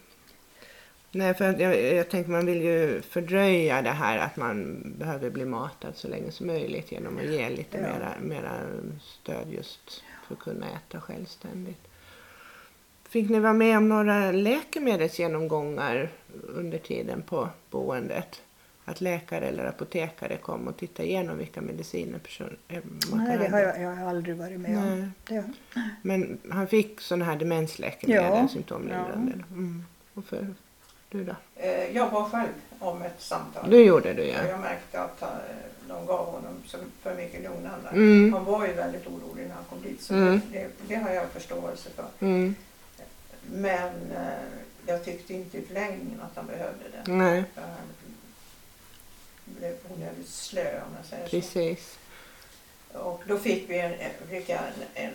Nej, 1.15 1.35
för 1.35 1.61
jag, 1.61 1.83
jag 1.95 2.09
tänker 2.09 2.31
man 2.31 2.47
vill 2.47 2.63
ju 2.63 3.03
fördröja 3.03 3.83
det 3.83 3.91
här 3.91 4.19
att 4.19 4.37
man 4.37 4.83
behöver 4.99 5.31
bli 5.31 5.45
matad 5.45 5.93
så 5.97 6.09
länge 6.09 6.31
som 6.33 6.47
möjligt 6.47 6.93
genom 6.93 7.19
att 7.19 7.25
ge 7.25 7.49
lite 7.51 7.79
Ja. 7.79 7.83
mera, 7.83 8.13
mera 8.23 8.53
stöd 9.01 9.53
just 9.53 10.03
för 10.27 10.35
att 10.35 10.41
kunna 10.41 10.67
äta 10.71 11.01
självständigt. 11.01 11.89
Fick 13.09 13.31
ni 13.31 13.39
vara 13.41 13.53
med 13.53 13.77
om 13.77 13.89
några 13.89 14.33
läkemedelsgenomgångar 14.33 16.09
under 16.49 16.79
tiden 16.79 17.23
på 17.23 17.49
boendet? 17.71 18.43
Att 18.85 19.01
läkare 19.01 19.47
eller 19.47 19.65
apotekare 19.67 20.37
kom 20.37 20.69
och 20.69 20.77
tittade 20.77 21.09
igenom 21.09 21.39
vilka 21.39 21.61
mediciner 21.61 22.19
person, 22.19 22.57
eh, 22.69 22.79
Nej, 23.13 23.39
det 23.39 23.49
har 23.49 23.59
jag, 23.61 23.81
jag 23.83 23.97
har 23.97 24.09
aldrig 24.09 24.37
varit 24.37 24.61
med 24.61 24.79
om. 24.79 25.13
Det, 25.29 25.45
Men 26.03 26.39
han 26.51 26.67
fick 26.67 27.01
sådana 27.01 27.25
här 27.25 27.37
demensläkemedel, 27.37 28.25
Ja. 28.25 28.49
symptomlindrande. 28.49 29.33
Mm. 29.51 29.85
Och 30.15 30.25
för 30.25 30.47
du 31.13 31.25
då? 31.25 31.35
Eh, 31.57 31.97
Jag 31.97 32.11
var 32.11 32.25
själv 32.29 32.49
om 32.79 33.03
ett 33.03 33.21
samtal. 33.23 33.71
Du 33.71 33.85
gjorde 33.85 34.13
du 34.13 34.23
Och 34.23 34.29
ja. 34.29 34.47
Jag 34.49 34.61
märkte 34.61 35.01
att 35.01 35.23
eh, 35.23 35.29
de 35.89 36.07
gav 36.07 36.27
honom 36.27 36.63
för 37.03 37.15
mycket 37.17 37.43
lugnande. 37.43 37.89
Mm. 37.93 38.33
Han 38.33 38.45
var 38.45 38.67
ju 38.67 38.73
väldigt 38.73 39.07
orolig 39.07 39.47
när 39.49 39.55
han 39.55 39.65
kom 39.71 39.83
dit 39.83 40.03
så 40.03 40.15
Mm. 40.15 40.41
det, 40.53 40.69
det 40.89 40.95
har 40.95 41.11
jag 41.11 41.29
förståelse 41.29 41.89
för. 41.97 42.05
Mm. 42.27 42.55
Men 43.53 43.93
eh, 44.17 44.43
jag 44.87 45.05
tyckte 45.05 45.35
inte 45.35 45.59
i 45.59 45.63
förlängningen 45.63 46.21
att 46.21 46.37
han 46.37 46.47
behövde 46.47 46.85
det. 46.93 47.13
Nej, 47.13 47.45
För 47.55 47.61
Han 47.63 47.71
blev 49.45 49.77
onödigt 49.95 50.29
slö 50.29 50.81
om 50.83 50.97
jag 50.97 51.07
säger 51.07 51.25
så. 51.25 51.31
precis. 51.31 51.99
Och 52.93 53.23
då 53.27 53.39
fick 53.39 53.71
vi 53.71 53.79
en, 53.79 53.93
fick 54.31 54.49
en, 54.51 54.59
en 54.95 55.11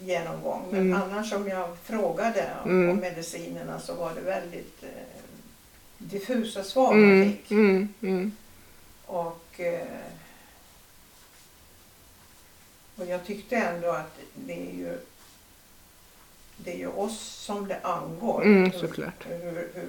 genomgång. 0.00 0.62
Men 0.70 0.80
Mm. 0.80 1.02
annars 1.02 1.32
om 1.32 1.48
jag 1.48 1.76
frågade 1.78 2.50
om, 2.64 2.70
Mm. 2.70 2.96
medicinerna 2.96 3.80
så 3.80 3.94
var 3.94 4.14
det 4.14 4.20
väldigt 4.20 4.82
eh, 4.82 4.88
diffusa 6.02 6.64
svar 6.64 6.94
man 6.94 7.04
Mm. 7.12 7.32
fick. 7.32 7.50
Mm. 7.50 7.88
Mm. 8.02 8.32
Och, 9.06 9.60
eh, 9.60 9.86
och 12.96 13.06
jag 13.06 13.24
tyckte 13.24 13.56
ändå 13.56 13.90
att 13.90 14.18
det 14.34 14.52
är 14.70 14.74
ju 14.74 14.98
det 16.56 16.72
är 16.72 16.78
ju 16.78 16.86
oss 16.88 17.20
som 17.20 17.68
det 17.68 17.80
angår. 17.82 18.42
Mm, 18.42 18.70
Hur- 18.70 18.78
såklart. 18.78 19.26
Hur, 19.28 19.70
hur, 19.74 19.88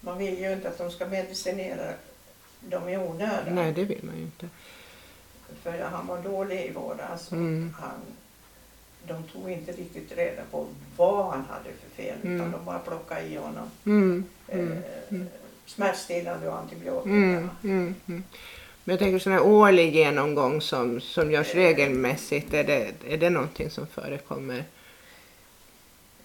man 0.00 0.18
vill 0.18 0.38
ju 0.38 0.52
inte 0.52 0.68
att 0.68 0.78
de 0.78 0.90
ska 0.90 1.06
medicinera 1.06 1.92
dem 2.60 2.88
i 2.88 2.96
onödan. 2.96 3.54
Nej, 3.54 3.72
det 3.72 3.84
vill 3.84 4.04
man 4.04 4.16
ju 4.16 4.22
inte. 4.22 4.48
För 5.62 5.78
han 5.80 6.06
var 6.06 6.22
dålig 6.22 6.60
i 6.66 6.70
vårdas. 6.72 7.26
och 7.26 7.32
Mm. 7.38 7.74
Han, 7.80 8.00
de 9.08 9.22
tog 9.32 9.50
inte 9.50 9.72
riktigt 9.72 10.12
reda 10.16 10.42
på 10.50 10.66
vad 10.96 11.26
han 11.26 11.44
hade 11.50 11.64
för 11.82 12.02
fel 12.02 12.16
Mm. 12.22 12.36
utan 12.36 12.50
de 12.52 12.64
bara 12.64 12.78
plockade 12.78 13.20
i 13.22 13.36
honom 13.36 13.70
Mm. 13.86 14.24
eh, 14.48 14.58
Mm. 14.58 14.82
Mm. 15.10 15.26
smärtstillande 15.66 16.48
och 16.48 16.58
antibiotika. 16.58 17.08
Mm. 17.10 17.50
Mm. 17.64 17.94
Mm. 18.08 18.24
Men 18.84 18.92
jag 18.92 18.98
tänker 18.98 19.18
sån 19.18 19.32
här 19.32 19.42
årlig 19.42 19.94
genomgång 19.94 20.60
som, 20.60 21.00
som 21.00 21.30
görs 21.30 21.54
regelmässigt, 21.54 22.54
är 22.54 22.64
det, 22.64 22.92
är 23.08 23.16
det 23.16 23.30
någonting 23.30 23.70
som 23.70 23.86
förekommer? 23.86 24.64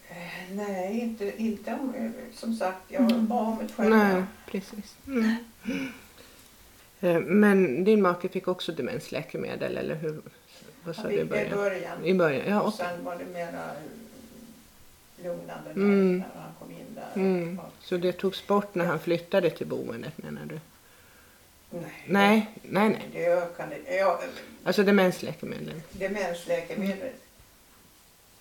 Eh, 0.09 0.15
Nej, 0.55 0.99
inte, 0.99 1.41
inte 1.41 1.73
om, 1.81 1.95
eh, 1.95 2.11
som 2.35 2.53
sagt, 2.55 2.77
jag 2.87 3.01
Mm. 3.11 3.27
bad 3.27 3.47
om 3.47 3.61
ett 3.65 3.71
själv. 3.75 3.89
Nej, 3.89 4.23
precis. 4.51 4.95
Mm. 5.07 5.35
Eh, 6.99 7.19
Men 7.19 7.83
din 7.83 8.01
make 8.01 8.29
fick 8.29 8.47
också 8.47 8.71
demensläkemedel, 8.71 9.77
eller 9.77 9.95
hur? 9.95 10.21
Vad 10.89 10.95
sa 10.95 11.07
du 11.07 11.15
i 11.15 11.25
början? 11.25 11.49
början. 11.57 12.05
I 12.05 12.13
början, 12.13 12.49
ja. 12.49 12.61
och 12.61 12.73
sen 12.73 13.03
var 13.03 13.15
det 13.15 13.25
mera 13.25 13.63
eh, 13.63 15.23
lugnande 15.23 15.69
Mm. 15.71 16.17
när 16.17 16.41
han 16.41 16.51
kom 16.59 16.71
in 16.71 16.95
där. 16.95 17.21
Mm. 17.21 17.59
Och- 17.59 17.71
Så 17.79 17.97
det 17.97 18.13
togs 18.13 18.47
bort 18.47 18.75
när 18.75 18.85
han 18.85 18.99
flyttade 18.99 19.49
till 19.49 19.67
boendet 19.67 20.17
menar 20.17 20.45
du? 20.45 20.59
Nej, 21.69 21.91
Nej, 22.07 22.49
nej, 22.63 22.89
nej. 22.89 23.09
det 23.13 23.25
ökade. 23.25 23.75
Ja, 23.97 24.21
Alltså 24.63 24.83
demensläkemedel? 24.83 25.81
demensläkemedel, 25.91 27.09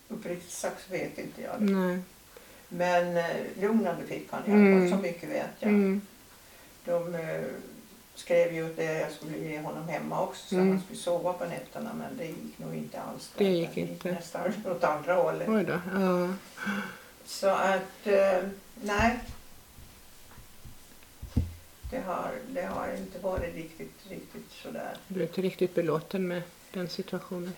uppriktigt 0.09 0.51
sagt 0.53 0.91
vet 0.91 1.19
inte 1.19 1.43
jag 1.43 1.55
det. 1.59 1.73
Nej. 1.73 1.99
Men 2.69 3.17
eh, 3.17 3.25
lugnande 3.61 4.07
fick 4.07 4.29
han 4.33 4.41
i 4.47 4.51
alla 4.53 4.61
Mm. 4.61 4.91
fall, 4.91 4.99
så 4.99 5.03
mycket 5.03 5.29
vet 5.31 5.51
jag. 5.61 5.69
Mm. 5.69 6.01
De 6.85 7.15
eh, 7.15 7.45
skrev 8.19 8.55
ju 8.55 8.67
att 8.67 8.77
det 8.77 8.99
jag 9.01 9.13
skulle 9.13 9.39
ge 9.39 9.61
honom 9.61 9.89
hemma 9.89 10.23
också 10.23 10.49
så 10.49 10.55
Mm. 10.55 10.69
han 10.71 10.81
skulle 10.85 10.99
sova 10.99 11.33
på 11.33 11.45
nätterna 11.45 11.93
men 11.95 12.17
det 12.17 12.27
gick 12.27 12.59
nog 12.59 12.75
inte 12.75 13.01
alls. 13.01 13.31
Det 13.37 13.45
gick 13.45 13.77
gick 13.77 13.89
inte. 13.91 14.13
nästan 14.13 14.53
åt 14.67 14.85
andra 14.85 15.15
hållet. 15.15 15.49
Oj 15.49 15.65
då. 15.65 15.81
Ja. 16.01 16.29
Så 17.27 17.49
att, 17.49 18.07
eh, 18.07 18.43
nej. 18.83 19.19
Det 21.91 22.01
har, 22.01 22.31
det 22.49 22.63
har 22.63 22.89
inte 22.97 23.19
varit 23.19 23.55
riktigt, 23.55 23.95
riktigt 24.09 24.51
sådär. 24.51 24.97
Du 25.09 25.21
är 25.21 25.27
inte 25.27 25.43
riktigt 25.43 25.75
belåten 25.75 26.29
med 26.29 26.43
den 26.73 26.89
situationen? 26.89 27.53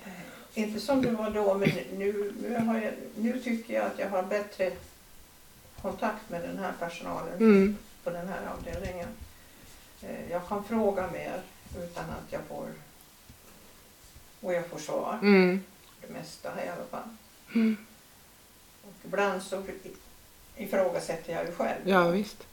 Inte 0.54 0.80
som 0.80 1.02
det 1.02 1.10
var 1.10 1.30
då, 1.30 1.54
men 1.54 1.68
nu, 1.98 2.32
nu, 2.42 2.54
har 2.58 2.80
jag, 2.80 2.92
nu 3.16 3.38
tycker 3.38 3.74
jag 3.74 3.86
att 3.86 3.98
jag 3.98 4.08
har 4.08 4.22
bättre 4.22 4.72
kontakt 5.82 6.30
med 6.30 6.42
den 6.42 6.58
här 6.58 6.72
personalen 6.78 7.34
Mm. 7.38 7.76
på 8.04 8.10
den 8.10 8.28
här 8.28 8.40
avdelningen. 8.58 9.08
Eh, 10.02 10.30
Jag 10.30 10.48
kan 10.48 10.64
fråga 10.64 11.10
mer 11.10 11.42
utan 11.78 12.04
att 12.10 12.32
jag 12.32 12.40
får 12.48 12.68
och 14.40 14.52
jag 14.54 14.66
får 14.66 14.78
svar. 14.78 15.18
Mm. 15.22 15.62
Det 16.00 16.08
mesta 16.12 16.64
i 16.64 16.68
alla 16.68 16.84
fall. 16.90 17.08
Mm. 17.54 17.76
Och 18.84 18.94
ibland 19.04 19.42
så 19.42 19.62
ifrågasätter 20.56 21.32
jag 21.32 21.46
ju 21.46 21.52
själv. 21.52 21.80
Ja, 21.84 22.08
visst. 22.08 22.46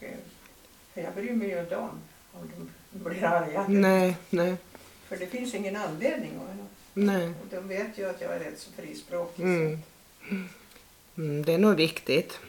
Eh, 0.00 0.08
För 0.94 1.00
jag 1.00 1.14
bryr 1.14 1.32
mig 1.32 1.48
ju 1.48 1.60
inte 1.60 1.76
om 1.76 1.90
om 2.32 2.50
de 2.90 2.98
blir 3.10 3.24
arga. 3.24 3.66
Nej, 3.68 4.16
nej, 4.30 4.56
För 5.08 5.16
det 5.16 5.26
finns 5.26 5.54
ingen 5.54 5.76
anledning. 5.76 6.38
Och 6.38 6.48
nej. 6.94 7.28
och 7.28 7.46
de 7.50 7.68
vet 7.68 7.98
ju 7.98 8.10
att 8.10 8.20
jag 8.20 8.32
är 8.34 8.38
rätt 8.38 8.58
så 8.60 8.72
frispråkig. 8.72 9.42
Mm. 9.42 9.78
Mm, 11.16 11.44
det 11.44 11.52
är 11.52 11.58
nog 11.58 11.76
viktigt. 11.76 12.40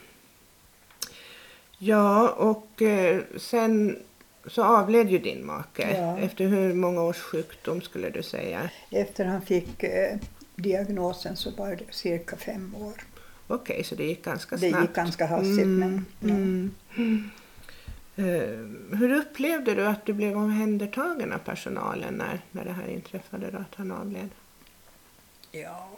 Ja, 1.78 2.30
och 2.30 2.82
eh, 2.82 3.22
sen 3.36 3.98
så 4.46 4.64
avled 4.64 5.10
ju 5.10 5.18
din 5.18 5.46
make. 5.46 5.96
Ja. 5.98 6.18
Efter 6.18 6.44
hur 6.46 6.74
många 6.74 7.02
års 7.02 7.18
sjukdom 7.20 7.80
skulle 7.80 8.10
du 8.10 8.22
säga? 8.22 8.70
Efter 8.90 9.24
han 9.24 9.42
fick 9.42 9.82
eh, 9.82 10.16
diagnosen 10.56 11.36
så 11.36 11.50
var 11.50 11.70
det 11.76 11.94
cirka 11.94 12.36
fem 12.36 12.74
år. 12.74 12.92
Okej, 13.46 13.84
så 13.84 13.94
det 13.94 14.04
gick 14.04 14.24
ganska 14.24 14.56
Det 14.56 14.68
snabbt. 14.70 14.82
gick 14.84 14.94
ganska 14.94 15.26
hastigt 15.26 15.66
men 15.66 16.06
ja. 16.20 16.28
mm. 16.28 17.30
Eh, 18.16 18.96
hur 18.98 19.12
upplevde 19.16 19.74
du 19.74 19.86
att 19.86 20.06
du 20.06 20.12
blev 20.12 20.36
omhändertagen 20.36 21.32
av 21.32 21.38
personalen 21.38 22.14
när, 22.14 22.40
när 22.50 22.64
det 22.64 22.72
här 22.72 22.88
inträffade, 22.88 23.50
då, 23.50 23.58
att 23.58 23.74
han 23.74 23.92
avled? 23.92 24.28
ja. 25.52 25.88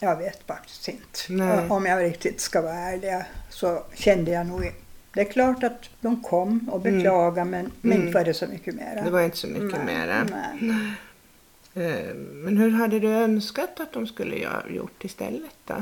Jag 0.00 0.16
vet 0.16 0.42
faktiskt 0.46 0.88
inte. 0.88 1.18
Nej. 1.28 1.68
Om 1.68 1.86
jag 1.86 2.02
riktigt 2.02 2.40
ska 2.40 2.60
vara 2.62 2.74
ärlig 2.74 3.24
så 3.50 3.82
kände 3.94 4.30
jag 4.30 4.46
nog 4.46 4.72
det 5.14 5.20
är 5.20 5.32
klart 5.32 5.62
att 5.64 5.90
de 6.00 6.22
kom 6.22 6.68
och 6.72 6.86
Mm. 6.86 6.96
beklagade 6.98 7.50
men, 7.50 7.72
men 7.80 7.92
Mm. 7.92 8.06
inte 8.06 8.18
var 8.18 8.24
det 8.24 8.34
så 8.34 8.46
mycket 8.46 8.74
mera. 8.74 9.02
Det 9.04 9.10
var 9.10 9.22
inte 9.22 9.36
så 9.36 9.46
mycket 9.46 9.84
Nej, 9.84 9.96
mera. 9.96 10.26
nej. 10.30 10.92
Eh, 11.74 12.14
Men 12.14 12.56
hur 12.56 12.70
hade 12.70 13.00
du 13.00 13.08
önskat 13.08 13.80
att 13.80 13.92
de 13.92 14.06
skulle 14.06 14.36
göra, 14.36 14.62
gjort 14.70 15.04
istället 15.04 15.50
då? 15.64 15.74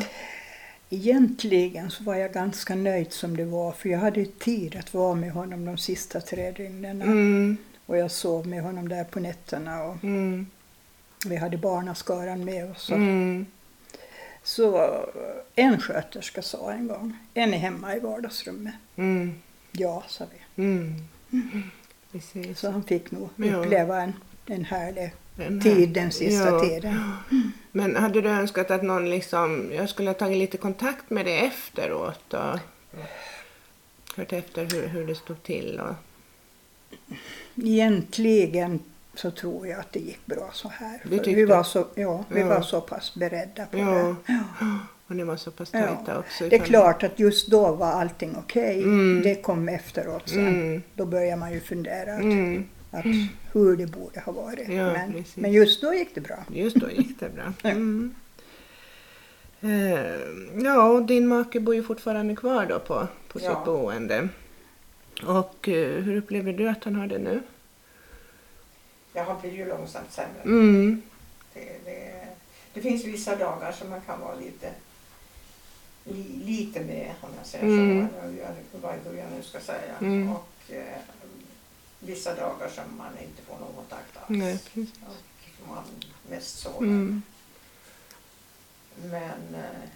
Egentligen 0.90 1.90
så 1.90 2.04
var 2.04 2.14
jag 2.14 2.32
ganska 2.32 2.74
nöjd 2.74 3.12
som 3.12 3.36
det 3.36 3.44
var 3.44 3.72
för 3.72 3.88
jag 3.88 3.98
hade 3.98 4.20
ju 4.20 4.26
tid 4.26 4.76
att 4.76 4.94
vara 4.94 5.14
med 5.14 5.32
honom 5.32 5.64
de 5.64 5.78
sista 5.78 6.20
tre 6.20 6.50
dygnen. 6.50 7.02
Mm, 7.02 7.56
Och 7.86 7.96
jag 7.96 8.10
sov 8.10 8.46
med 8.46 8.62
honom 8.62 8.88
där 8.88 9.04
på 9.04 9.20
nätterna 9.20 9.82
och 9.84 10.04
mm, 10.04 10.46
vi 11.26 11.36
hade 11.36 11.56
barnaskaran 11.56 12.44
med 12.44 12.70
oss. 12.70 12.88
och- 12.90 12.96
mm, 12.96 13.46
Så 14.46 15.00
en 15.54 15.80
sköterska 15.80 16.42
sa 16.42 16.72
en 16.72 16.88
gång, 16.88 17.16
är 17.34 17.46
ni 17.46 17.56
hemma 17.56 17.96
i 17.96 18.00
vardagsrummet? 18.00 18.74
mm, 18.96 19.34
Ja, 19.72 20.04
sa 20.08 20.24
vi. 20.54 20.62
mm. 20.62 20.94
Precis. 22.12 22.58
Så 22.58 22.70
han 22.70 22.82
fick 22.84 23.10
nog 23.10 23.28
Ja. 23.36 23.56
uppleva 23.56 24.02
en, 24.02 24.12
en 24.46 24.64
härlig 24.64 25.12
Den 25.36 25.60
här- 25.60 25.74
tid 25.74 25.88
den 25.88 26.10
sista 26.12 26.48
Ja. 26.50 26.60
tiden. 26.60 27.12
Men 27.72 27.96
hade 27.96 28.20
du 28.20 28.28
önskat 28.28 28.70
att 28.70 28.82
någon 28.82 29.10
liksom, 29.10 29.70
jag 29.74 29.88
skulle 29.88 30.08
ha 30.10 30.14
tagit 30.14 30.38
lite 30.38 30.56
kontakt 30.56 31.10
med 31.10 31.26
dig 31.26 31.38
efteråt 31.38 32.20
då? 32.28 32.58
hört 34.16 34.32
efter 34.32 34.64
hur, 34.72 34.86
hur 34.88 35.06
det 35.06 35.14
stod 35.14 35.42
till? 35.42 35.80
Och... 35.80 35.94
Egentligen 37.64 38.80
så 39.18 39.30
tror 39.30 39.66
jag 39.66 39.80
att 39.80 39.92
det 39.92 40.00
gick 40.00 40.26
bra 40.26 40.50
så 40.52 40.68
här. 40.68 41.00
Vi 41.24 41.44
var 41.44 41.62
så, 41.62 41.86
ja, 41.94 42.24
vi 42.28 42.40
Ja. 42.40 42.46
var 42.46 42.60
så 42.60 42.80
pass 42.80 43.14
beredda 43.14 43.66
på 43.66 43.78
Ja. 43.78 44.14
det. 44.26 44.38
Och 45.08 45.16
ni 45.16 45.22
var 45.24 45.36
så 45.36 45.50
pass 45.50 45.70
Ja. 45.72 45.80
tajta 45.86 46.18
också. 46.18 46.48
Det 46.48 46.56
är 46.56 46.60
klart 46.64 47.02
att 47.02 47.18
just 47.18 47.48
då 47.50 47.72
var 47.72 47.86
allting 47.92 48.36
okej. 48.38 48.82
Mm. 48.82 49.22
Det 49.22 49.34
kom 49.34 49.68
efteråt 49.68 50.28
sen. 50.28 50.46
Mm. 50.46 50.82
Då 50.94 51.04
börjar 51.04 51.36
man 51.36 51.52
ju 51.52 51.60
fundera 51.60 52.14
att, 52.14 52.22
Mm. 52.22 52.64
att 52.90 53.04
hur 53.52 53.76
det 53.76 53.86
borde 53.86 54.20
ha 54.20 54.32
varit. 54.32 54.68
Ja, 54.68 54.92
men, 54.92 55.24
men 55.34 55.52
just 55.52 55.82
då 55.82 55.94
gick 55.94 56.14
det 56.14 56.20
bra. 56.20 56.36
Just 56.52 56.76
då 56.76 56.90
gick 56.90 57.20
det 57.20 57.28
bra. 57.34 57.52
Mm. 57.70 58.14
Eh, 59.60 60.62
ja, 60.64 60.88
och 60.88 61.02
din 61.02 61.26
make 61.28 61.60
bor 61.60 61.74
ju 61.74 61.82
fortfarande 61.82 62.36
kvar 62.36 62.66
då 62.66 62.78
på, 62.78 63.08
på 63.28 63.40
Ja. 63.42 63.50
sitt 63.50 63.64
boende. 63.64 64.28
Och 65.26 65.68
eh, 65.68 66.02
hur 66.02 66.16
upplever 66.16 66.52
du 66.52 66.68
att 66.68 66.84
han 66.84 66.94
har 66.96 67.06
det 67.06 67.18
nu? 67.18 67.42
Jag 69.16 69.24
har 69.24 69.40
blivit 69.40 69.58
ju 69.60 69.64
långsamt 69.68 70.12
sämre. 70.12 70.42
Mm. 70.42 71.02
Det, 71.54 71.84
det, 71.84 72.26
det 72.74 72.80
finns 72.80 73.04
vissa 73.04 73.36
dagar 73.36 73.72
som 73.72 73.90
man 73.90 74.00
kan 74.00 74.20
vara 74.20 74.34
lite, 74.34 74.72
li, 76.04 76.22
lite 76.44 76.80
med, 76.80 77.14
om 77.20 77.30
jag 77.38 77.46
säger 77.46 77.64
Mm. 77.64 78.08
så, 78.72 78.78
vad, 78.78 78.94
jag 79.18 79.30
nu 79.36 79.42
ska 79.42 79.60
säga. 79.60 79.96
Mm. 80.00 80.32
Och 80.32 80.48
eh, 80.72 80.98
vissa 82.00 82.34
dagar 82.34 82.68
som 82.68 82.96
man 82.96 83.12
inte 83.22 83.42
får 83.42 83.58
någon 83.58 83.74
kontakt 83.74 84.16
alls. 84.16 84.28
Nej. 84.28 84.58
Och 85.62 85.68
man 85.68 85.84
mest 86.30 86.58
sover. 86.58 86.78
Mm. 86.86 87.22
Men 89.02 89.54
eh, 89.54 89.88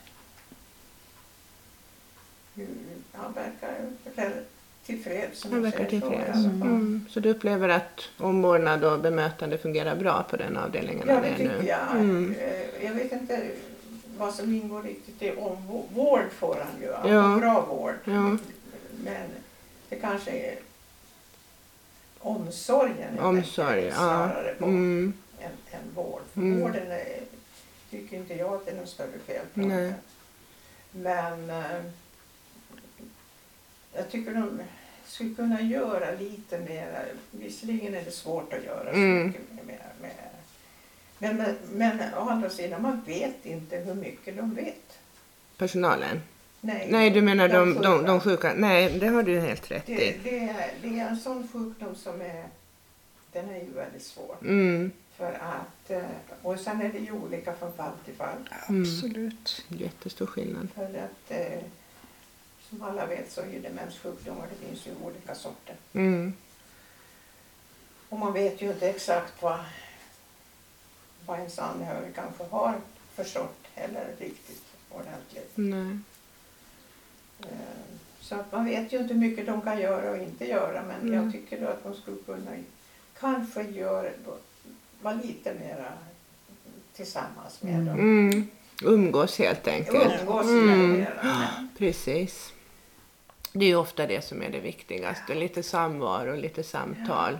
hur- 2.54 2.68
han 3.12 3.32
verkar 3.32 3.90
tillfreds. 4.90 5.40
som 5.40 5.50
Han 5.52 5.62
jag 5.64 5.70
verkar 5.70 5.84
så, 5.84 5.90
tillfreds. 5.90 6.28
alla 6.28 6.42
fall. 6.42 6.62
Mm. 6.62 7.06
Så 7.10 7.20
du 7.20 7.28
upplever 7.30 7.68
att 7.68 8.00
omvårdnad 8.16 8.84
och 8.84 9.00
bemötande 9.00 9.58
fungerar 9.58 9.96
bra 9.96 10.22
på 10.30 10.36
den 10.36 10.56
avdelningen? 10.56 11.08
Ja, 11.08 11.16
av 11.16 11.22
det 11.22 11.28
er 11.28 11.36
tycker 11.36 11.58
nu? 11.62 11.66
jag. 11.68 11.90
Mm. 11.90 12.34
Eh, 12.40 12.84
Jag 12.84 12.92
vet 12.94 13.12
inte 13.12 13.50
vad 14.18 14.34
som 14.34 14.54
ingår 14.54 14.82
riktigt 14.82 15.22
i 15.22 15.30
omvård 15.36 16.30
får 16.32 16.54
han 16.64 16.80
ju. 16.82 17.12
Ja. 17.14 17.36
bra 17.40 17.66
vård. 17.68 17.94
Ja. 18.04 18.36
Men 19.04 19.26
det 19.88 19.96
kanske 19.96 20.30
är 20.30 20.54
omsorgen 22.18 23.18
Omsorg, 23.18 23.84
ja. 23.84 23.94
snarare 23.94 24.54
på 24.58 24.64
Mm. 24.64 25.12
än, 25.40 25.50
än 25.70 25.94
vård. 25.94 26.20
För 26.32 26.40
Mm. 26.40 26.60
Vården 26.60 26.90
är, 26.92 27.06
tycker 27.90 28.16
inte 28.16 28.34
jag 28.34 28.54
att 28.54 28.64
det 28.66 28.70
är 28.72 28.76
något 28.76 28.88
större 28.88 29.18
fel 29.26 29.44
på. 29.54 29.60
Nej. 29.60 29.92
Men 30.92 31.50
eh, 31.50 31.80
jag 33.94 34.10
tycker 34.10 34.34
de 34.34 34.60
skulle 35.10 35.34
kunna 35.34 35.60
göra 35.60 36.10
lite 36.18 36.58
mer. 36.58 37.04
Visserligen 37.30 37.94
är 37.94 38.02
det 38.04 38.10
svårt 38.10 38.52
att 38.52 38.64
göra 38.64 38.92
så 38.92 38.98
Mm. 38.98 39.26
mycket 39.26 39.66
mer. 39.66 39.78
Med, 40.00 40.12
men, 41.18 41.36
men, 41.36 41.56
men 41.72 42.14
å 42.14 42.28
andra 42.30 42.50
sidan, 42.50 42.82
man 42.82 43.02
vet 43.06 43.46
inte 43.46 43.76
hur 43.76 43.94
mycket 43.94 44.36
de 44.36 44.54
vet. 44.54 44.98
Personalen? 45.56 46.22
Nej, 46.60 46.88
Nej, 46.90 47.10
du 47.10 47.22
menar 47.22 47.48
de, 47.48 47.74
de, 47.74 47.74
sjuka. 47.98 48.02
de 48.06 48.20
sjuka? 48.20 48.52
Nej, 48.56 48.98
det 48.98 49.06
har 49.06 49.22
du 49.22 49.40
helt 49.40 49.70
rätt 49.70 49.86
Det, 49.86 49.92
i. 50.08 50.20
det, 50.24 50.38
är, 50.38 50.70
det 50.82 51.00
är 51.00 51.08
en 51.08 51.16
sån 51.16 51.48
sjukdom 51.52 51.94
som 51.94 52.20
är, 52.20 52.44
den 53.32 53.48
är 53.50 53.54
ju 53.58 53.70
väldigt 53.74 54.02
svår. 54.02 54.36
Mm. 54.42 54.90
För 55.16 55.32
att, 55.32 55.90
eh, 55.90 56.02
och 56.42 56.58
sen 56.58 56.80
är 56.82 56.88
det 56.88 56.98
ju 56.98 57.12
olika 57.12 57.54
från 57.54 57.72
fall 57.72 57.92
till 58.04 58.14
fall. 58.14 58.36
Mm. 58.68 58.82
Absolut. 58.82 59.64
Jättestor 59.68 60.26
skillnad. 60.26 60.68
För 60.74 60.84
att 60.84 61.30
eh, 61.30 61.58
som 62.70 62.82
alla 62.82 63.06
vet 63.06 63.32
så 63.32 63.40
är 63.40 63.46
ju 63.46 63.60
demenssjukdomar, 63.60 64.46
det 64.50 64.66
finns 64.66 64.86
ju 64.86 64.90
olika 65.04 65.34
sorter. 65.34 65.76
Mm. 65.92 66.32
Och 68.08 68.18
man 68.18 68.32
vet 68.32 68.62
ju 68.62 68.70
inte 68.72 68.88
exakt 68.90 69.42
vad, 69.42 69.58
vad 71.26 71.38
ens 71.38 71.58
anhörig 71.58 72.14
kanske 72.14 72.44
har 72.44 72.74
förstått 73.14 73.58
eller 73.74 74.06
riktigt 74.18 74.64
ordentligt. 74.90 75.50
Nej. 75.54 75.98
Eh, 77.42 77.46
Så 78.20 78.34
att 78.34 78.52
man 78.52 78.64
vet 78.64 78.92
ju 78.92 78.98
inte 78.98 79.14
hur 79.14 79.20
mycket 79.20 79.46
de 79.46 79.60
kan 79.62 79.80
göra 79.80 80.10
och 80.10 80.16
inte 80.16 80.44
göra 80.48 80.82
men 80.82 81.00
Mm. 81.00 81.14
jag 81.24 81.32
tycker 81.32 81.60
då 81.60 81.66
att 81.68 81.82
de 81.84 81.94
skulle 81.94 82.16
kunna 82.26 82.50
kanske 83.20 83.62
göra, 83.62 84.10
vara 85.02 85.14
lite 85.14 85.54
mera 85.54 85.92
tillsammans 86.92 87.62
med 87.62 87.74
dem. 87.86 87.98
Mm. 87.98 88.46
Umgås 88.82 89.38
helt 89.38 89.66
enkelt. 89.68 90.20
Umgås 90.20 90.46
Mm. 90.46 90.92
mera. 90.92 91.50
Precis. 91.78 92.52
Det 93.52 93.64
är 93.64 93.68
ju 93.68 93.76
ofta 93.76 94.06
det 94.06 94.24
som 94.24 94.42
är 94.42 94.50
det 94.50 94.60
viktigaste. 94.60 95.34
Lite 95.34 95.62
samvaro, 95.62 96.36
lite 96.36 96.62
samtal. 96.62 97.38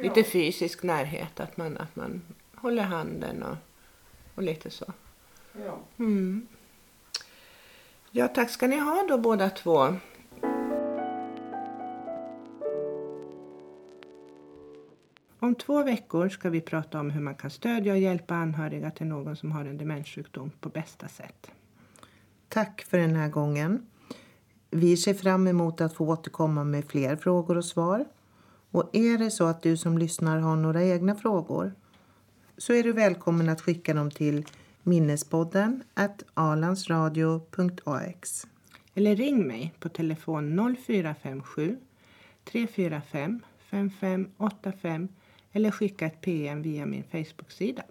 Lite 0.00 0.20
Ja. 0.20 0.26
fysisk 0.26 0.82
närhet. 0.82 1.40
Att 1.40 1.56
man, 1.56 1.76
att 1.76 1.96
man 1.96 2.22
håller 2.54 2.82
handen 2.82 3.42
och, 3.42 3.56
och 4.34 4.42
lite 4.42 4.70
så. 4.70 4.92
Ja. 5.64 5.78
Mm. 5.98 6.46
Ja, 8.10 8.28
tack 8.28 8.50
ska 8.50 8.66
ni 8.66 8.76
ha 8.78 9.04
då 9.08 9.18
båda 9.18 9.50
två. 9.50 9.94
Om 15.40 15.54
två 15.54 15.82
veckor 15.82 16.28
ska 16.28 16.50
vi 16.50 16.60
prata 16.60 17.00
om 17.00 17.10
hur 17.10 17.20
man 17.20 17.34
kan 17.34 17.50
stödja 17.50 17.92
och 17.92 17.98
hjälpa 17.98 18.34
anhöriga 18.34 18.90
till 18.90 19.06
någon 19.06 19.36
som 19.36 19.52
har 19.52 19.64
en 19.64 19.78
demenssjukdom 19.78 20.50
på 20.60 20.68
bästa 20.68 21.08
sätt. 21.08 21.50
Tack 22.48 22.82
för 22.82 22.98
den 22.98 23.16
här 23.16 23.28
gången. 23.28 23.86
Vi 24.70 24.96
ser 24.96 25.14
fram 25.14 25.46
emot 25.46 25.80
att 25.80 25.94
få 25.94 26.08
återkomma 26.08 26.64
med 26.64 26.84
fler 26.84 27.16
frågor 27.16 27.56
och 27.56 27.64
svar. 27.64 28.04
Och 28.70 28.90
är 28.92 29.18
det 29.18 29.30
så 29.30 29.44
att 29.44 29.62
du 29.62 29.76
som 29.76 29.98
lyssnar 29.98 30.38
har 30.38 30.56
några 30.56 30.84
egna 30.84 31.14
frågor 31.14 31.72
så 32.56 32.72
är 32.72 32.82
du 32.82 32.92
välkommen 32.92 33.48
att 33.48 33.60
skicka 33.60 33.94
dem 33.94 34.10
till 34.10 34.46
minnespodden 34.82 35.82
at 35.94 36.22
alandsradio.ax. 36.34 38.46
Eller 38.94 39.16
ring 39.16 39.46
mig 39.46 39.74
på 39.80 39.88
telefon 39.88 40.76
0457 40.86 41.76
345 42.44 43.40
5585 43.70 45.08
eller 45.52 45.70
skicka 45.70 46.06
ett 46.06 46.20
PM 46.20 46.62
via 46.62 46.86
min 46.86 47.04
Facebook-sida. 47.04 47.82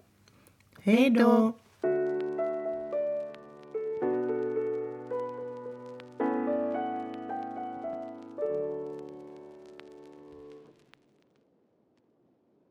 Hej 0.80 1.10
då! 1.10 1.52